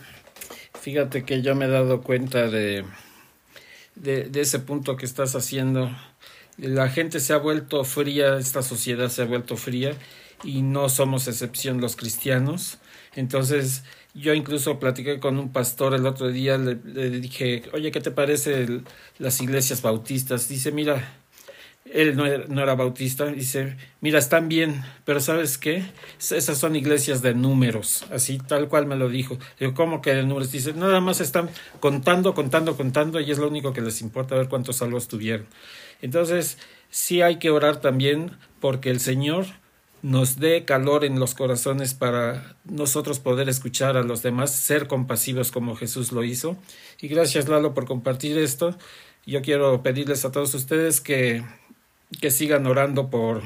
Fíjate 0.79 1.25
que 1.25 1.41
yo 1.41 1.53
me 1.53 1.65
he 1.65 1.69
dado 1.69 1.99
cuenta 1.99 2.47
de, 2.47 2.85
de, 3.95 4.23
de 4.29 4.39
ese 4.39 4.59
punto 4.59 4.95
que 4.95 5.05
estás 5.05 5.35
haciendo 5.35 5.91
la 6.57 6.89
gente 6.89 7.19
se 7.19 7.33
ha 7.33 7.37
vuelto 7.37 7.83
fría, 7.83 8.37
esta 8.37 8.61
sociedad 8.61 9.09
se 9.09 9.21
ha 9.21 9.25
vuelto 9.25 9.57
fría 9.57 9.93
y 10.43 10.61
no 10.61 10.89
somos 10.89 11.27
excepción 11.27 11.81
los 11.81 11.95
cristianos. 11.95 12.77
Entonces, 13.15 13.83
yo 14.13 14.33
incluso 14.33 14.79
platiqué 14.79 15.19
con 15.19 15.37
un 15.37 15.51
pastor 15.51 15.93
el 15.93 16.05
otro 16.05 16.29
día, 16.29 16.57
le, 16.57 16.75
dije, 17.09 17.63
oye, 17.73 17.91
¿qué 17.91 18.01
te 18.01 18.11
parece 18.11 18.81
las 19.17 19.41
iglesias 19.41 19.81
bautistas? 19.81 20.47
Dice, 20.47 20.71
mira, 20.71 21.19
él 21.85 22.15
no 22.15 22.25
era, 22.25 22.45
no 22.47 22.61
era, 22.63 22.75
bautista, 22.75 23.25
dice, 23.27 23.77
mira, 24.01 24.19
están 24.19 24.47
bien, 24.47 24.83
pero 25.03 25.19
¿sabes 25.19 25.57
qué? 25.57 25.85
Esas 26.17 26.57
son 26.57 26.75
iglesias 26.75 27.21
de 27.21 27.33
números, 27.35 28.05
así 28.11 28.37
tal 28.37 28.69
cual 28.69 28.85
me 28.85 28.95
lo 28.95 29.09
dijo. 29.09 29.37
Digo, 29.59 29.73
¿cómo 29.73 30.01
que 30.01 30.13
de 30.13 30.23
números? 30.23 30.51
Dice, 30.51 30.73
nada 30.73 31.01
más 31.01 31.21
están 31.21 31.49
contando, 31.79 32.33
contando, 32.33 32.75
contando 32.77 33.19
y 33.19 33.31
es 33.31 33.37
lo 33.37 33.47
único 33.47 33.73
que 33.73 33.81
les 33.81 34.01
importa 34.01 34.35
ver 34.35 34.47
cuántos 34.47 34.77
salvos 34.77 35.07
tuvieron. 35.07 35.45
Entonces, 36.01 36.57
sí 36.89 37.21
hay 37.21 37.37
que 37.37 37.49
orar 37.49 37.81
también 37.81 38.31
porque 38.59 38.89
el 38.89 38.99
Señor 38.99 39.45
nos 40.01 40.39
dé 40.39 40.65
calor 40.65 41.03
en 41.03 41.19
los 41.19 41.33
corazones 41.33 41.95
para 41.95 42.55
nosotros 42.63 43.19
poder 43.19 43.49
escuchar 43.49 43.97
a 43.97 44.03
los 44.03 44.21
demás, 44.21 44.53
ser 44.55 44.87
compasivos 44.87 45.51
como 45.51 45.75
Jesús 45.75 46.11
lo 46.11 46.23
hizo. 46.23 46.57
Y 47.01 47.07
gracias 47.07 47.47
Lalo 47.47 47.73
por 47.73 47.85
compartir 47.85 48.37
esto. 48.37 48.77
Yo 49.25 49.41
quiero 49.41 49.81
pedirles 49.81 50.23
a 50.23 50.31
todos 50.31 50.53
ustedes 50.53 51.01
que, 51.01 51.43
que 52.21 52.29
sigan 52.29 52.67
orando 52.67 53.09
por 53.09 53.41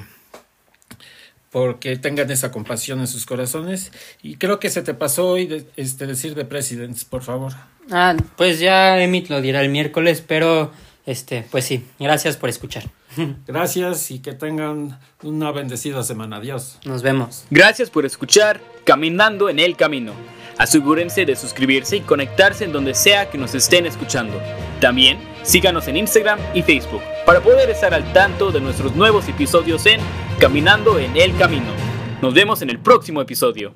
porque 1.51 1.95
tengan 1.95 2.29
esa 2.29 2.51
compasión 2.51 2.99
en 2.99 3.07
sus 3.07 3.25
corazones. 3.25 3.91
Y 4.21 4.35
creo 4.35 4.59
que 4.59 4.69
se 4.69 4.81
te 4.81 4.93
pasó 4.93 5.29
hoy 5.29 5.65
este, 5.77 6.07
decir 6.07 6.35
de 6.35 6.45
Presidents, 6.45 7.05
por 7.05 7.23
favor. 7.23 7.53
Ah, 7.89 8.15
pues 8.35 8.59
ya 8.59 9.01
Emit 9.01 9.29
lo 9.29 9.41
dirá 9.41 9.61
el 9.61 9.69
miércoles, 9.69 10.23
pero 10.25 10.71
este, 11.09 11.43
pues 11.49 11.65
sí, 11.65 11.83
gracias 11.99 12.37
por 12.37 12.49
escuchar. 12.49 12.83
Gracias 13.47 14.11
y 14.11 14.19
que 14.19 14.33
tengan 14.33 14.99
una 15.23 15.51
bendecida 15.51 16.03
semana. 16.03 16.35
Adiós. 16.37 16.77
Nos 16.85 17.01
vemos. 17.01 17.45
Gracias 17.49 17.89
por 17.89 18.05
escuchar 18.05 18.61
Caminando 18.83 19.49
en 19.49 19.57
el 19.57 19.75
Camino. 19.75 20.13
Asegúrense 20.59 21.25
de 21.25 21.35
suscribirse 21.35 21.97
y 21.97 22.01
conectarse 22.01 22.63
en 22.65 22.71
donde 22.71 22.93
sea 22.93 23.27
que 23.31 23.39
nos 23.39 23.55
estén 23.55 23.87
escuchando. 23.87 24.39
También 24.79 25.17
síganos 25.41 25.87
en 25.87 25.97
Instagram 25.97 26.37
y 26.53 26.61
Facebook 26.61 27.01
para 27.25 27.41
poder 27.41 27.71
estar 27.71 27.91
al 27.91 28.13
tanto 28.13 28.51
de 28.51 28.61
nuestros 28.61 28.95
nuevos 28.95 29.27
episodios 29.27 29.87
en 29.87 29.99
Caminando 30.39 30.99
en 30.99 31.17
el 31.17 31.35
Camino. 31.37 31.73
Nos 32.21 32.35
vemos 32.35 32.61
en 32.61 32.69
el 32.69 32.77
próximo 32.77 33.19
episodio. 33.19 33.67